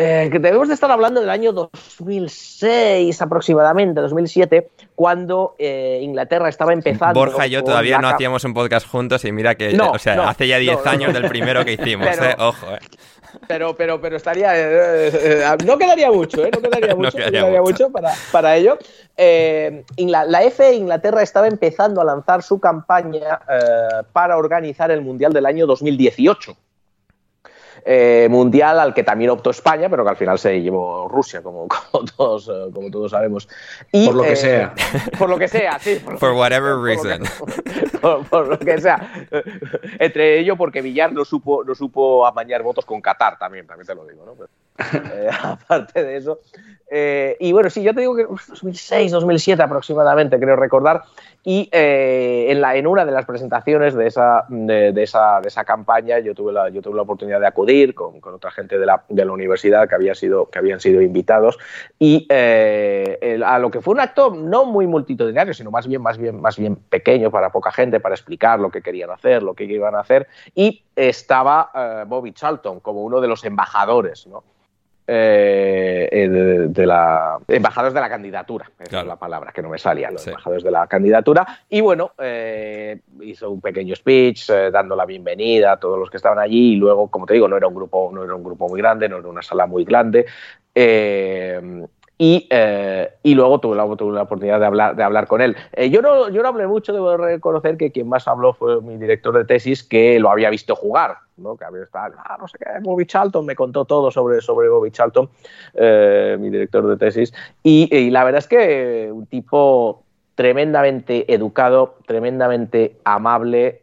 [0.00, 7.20] que debemos de estar hablando del año 2006 aproximadamente, 2007, cuando eh, Inglaterra estaba empezando.
[7.20, 10.48] Borja y yo todavía no hacíamos un podcast juntos y mira que, o sea, hace
[10.48, 12.66] ya 10 años del primero que hicimos, eh, ojo,
[13.46, 14.54] Pero, pero, pero estaría.
[15.66, 16.50] no quedaría mucho, ¿eh?
[16.50, 17.90] No quedaría mucho, no quedaría mucho.
[17.90, 18.78] para, para, ello.
[19.18, 23.38] la, la F Inglaterra estaba empezando a lanzar su campaña
[24.14, 26.56] para organizar el Mundial del año 2018.
[27.84, 31.68] Eh, mundial al que también optó España, pero que al final se llevó Rusia, como,
[31.92, 33.48] como todos, eh, como todos sabemos.
[33.92, 34.74] Y, por lo que sea.
[35.18, 36.00] Por lo que sea, sí.
[36.04, 37.22] Por, for whatever reason.
[38.30, 39.28] por, lo que sea.
[39.98, 43.94] Entre ello, porque Villar no supo, no supo amañar votos con Qatar también, también te
[43.94, 44.34] lo digo, ¿no?
[45.42, 46.40] aparte de eso,
[46.92, 51.04] eh, y bueno, sí, yo te digo que 2006, 2007 aproximadamente, creo recordar.
[51.42, 55.64] Y eh, en, la, en una de las presentaciones de esa, de, esa, de esa
[55.64, 58.84] campaña yo tuve, la, yo tuve la oportunidad de acudir con, con otra gente de
[58.84, 61.58] la, de la, universidad que, había sido, que habían sido invitados
[61.98, 66.18] y eh, a lo que fue un acto no muy multitudinario, sino más bien, más,
[66.18, 69.64] bien, más bien pequeño para poca gente, para explicar lo que querían hacer, lo que
[69.64, 70.26] iban a hacer.
[70.54, 74.44] Y estaba Bobby Charlton como uno de los embajadores, ¿no?
[75.12, 80.08] Eh, de, la embajadores de la candidatura, esa es la palabra que no me salía,
[80.08, 81.44] los embajadores de la candidatura.
[81.68, 86.18] Y bueno, eh, hizo un pequeño speech eh, dando la bienvenida a todos los que
[86.18, 86.74] estaban allí.
[86.74, 89.08] Y luego, como te digo, no era un grupo, no era un grupo muy grande,
[89.08, 90.26] no era una sala muy grande.
[92.22, 95.56] Y, eh, y, luego tuve la, oportunidad de hablar, de hablar con él.
[95.72, 98.98] Eh, yo, no, yo no hablé mucho, debo reconocer que quien más habló fue mi
[98.98, 101.56] director de tesis, que lo había visto jugar, ¿no?
[101.56, 104.90] que había estado, ah, no sé qué, Bobby Charlton, me contó todo sobre, sobre Bobby
[104.90, 105.30] Charlton,
[105.72, 107.32] eh, mi director de tesis,
[107.62, 110.02] y, la verdad es que un tipo
[110.34, 113.80] tremendamente educado, tremendamente amable,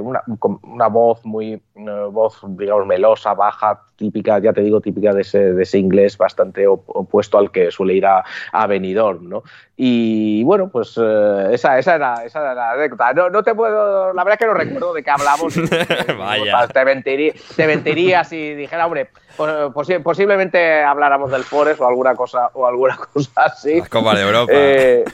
[0.00, 5.62] una, voz muy, voz, digamos, melosa, baja, típica, ya te digo, típica de ese, de
[5.62, 9.42] ese inglés bastante opuesto al que suele ir a, a Benidorm, ¿no?
[9.76, 13.12] Y bueno, pues eh, esa, esa, era, esa era la anécdota.
[13.12, 15.56] No, no, te puedo, la verdad es que no recuerdo de qué hablamos.
[16.18, 16.68] Vaya.
[16.68, 19.10] Te mentiría, te mentiría si dijera, hombre,
[20.04, 23.80] posiblemente habláramos del Forest o alguna cosa, o alguna cosa así.
[23.80, 24.52] La Copa de Europa.
[24.54, 25.04] Eh,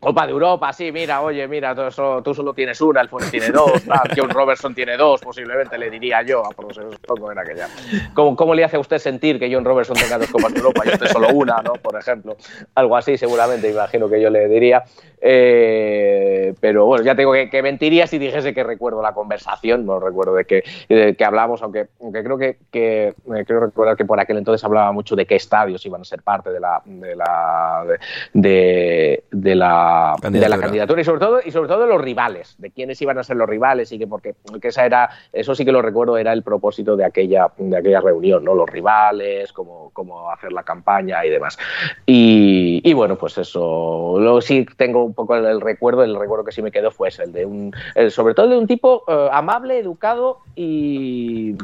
[0.00, 3.32] Copa de Europa, sí, mira, oye, mira, tú, solo, tú solo tienes una, el Forest
[3.32, 3.82] tiene dos,
[4.16, 6.68] John Robertson tiene dos, posiblemente le diría yo, a por
[7.00, 7.68] poco en aquella.
[8.14, 10.82] ¿Cómo, ¿Cómo, le hace a usted sentir que John Robertson tenga dos Copas de Europa
[10.84, 11.74] y usted solo una, ¿no?
[11.74, 12.36] Por ejemplo,
[12.74, 14.84] algo así seguramente, imagino que yo le diría.
[15.20, 19.98] Eh, pero bueno, ya tengo que, que, mentiría si dijese que recuerdo la conversación, no
[19.98, 24.04] recuerdo de qué de que hablamos, aunque, aunque creo que, que eh, creo recordar que
[24.04, 27.16] por aquel entonces hablaba mucho de qué estadios iban a ser parte de la de
[27.16, 27.84] la
[28.32, 30.56] de, de la, candidatura.
[30.56, 33.18] de la candidatura y sobre todo y sobre todo de los rivales, de quiénes iban
[33.18, 36.16] a ser los rivales y que porque que esa era eso sí que lo recuerdo
[36.16, 38.54] era el propósito de aquella de aquella reunión, ¿no?
[38.54, 41.58] Los rivales, cómo, cómo hacer la campaña y demás.
[42.06, 46.52] Y, y bueno, pues eso, luego sí tengo un poco el, recuerdo, el recuerdo que
[46.52, 47.74] sí me quedó fue ese, el de un,
[48.10, 51.54] sobre todo de un tipo eh, amable, educado y,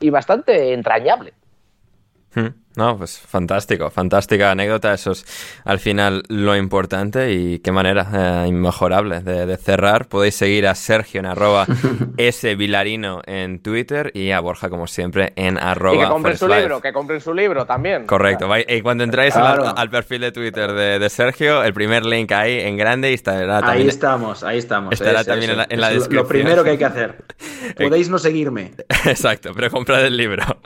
[0.00, 1.32] y bastante entrañable.
[2.34, 2.62] Hmm.
[2.74, 4.94] No, pues fantástico, fantástica anécdota.
[4.94, 5.26] Eso es
[5.64, 10.08] al final lo importante y qué manera eh, inmejorable de, de, cerrar.
[10.08, 11.66] Podéis seguir a Sergio en arroba
[12.56, 15.96] Vilarino en Twitter y a Borja, como siempre, en arroba.
[15.96, 18.06] Y que compren su libro, que compren su libro también.
[18.06, 18.48] Correcto.
[18.66, 19.68] Y cuando entráis claro.
[19.68, 23.14] al, al, perfil de Twitter de, de, Sergio, el primer link ahí en grande y
[23.14, 23.82] estará también.
[23.82, 24.94] Ahí estamos, ahí estamos.
[24.94, 26.22] Estará es, también es, en la, en la descripción.
[26.22, 27.22] Lo primero que hay que hacer.
[27.76, 28.72] Podéis no seguirme.
[29.04, 30.42] Exacto, pero comprad el libro.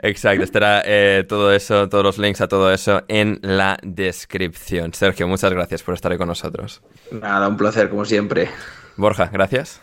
[0.00, 4.94] Exacto, estará eh, todo eso, todos los links a todo eso en la descripción.
[4.94, 6.82] Sergio, muchas gracias por estar ahí con nosotros.
[7.10, 8.48] Nada, un placer, como siempre.
[8.96, 9.80] Borja, gracias.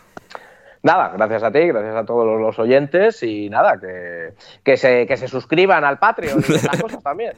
[0.82, 4.32] Nada, gracias a ti, gracias a todos los oyentes y nada, que,
[4.64, 7.34] que, se, que se suscriban al Patreon y esas cosas también.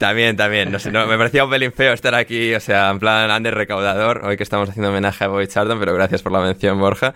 [0.00, 0.72] también, también.
[0.72, 3.54] No sé, no, me parecía un pelín feo estar aquí, o sea, en plan Ander
[3.54, 7.14] recaudador, hoy que estamos haciendo homenaje a Bobby Charlton, pero gracias por la mención, Borja.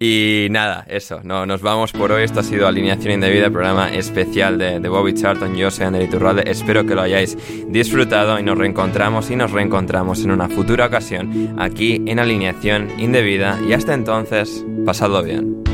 [0.00, 2.24] Y nada, eso, no, nos vamos por hoy.
[2.24, 5.54] Esto ha sido Alineación Indebida, programa especial de, de Bobby Charlton.
[5.54, 7.38] Yo soy Ander Iturralde, espero que lo hayáis
[7.68, 13.60] disfrutado y nos reencontramos y nos reencontramos en una futura ocasión aquí en Alineación Indebida.
[13.68, 15.73] Y hasta entonces, pasad pasadlo bien.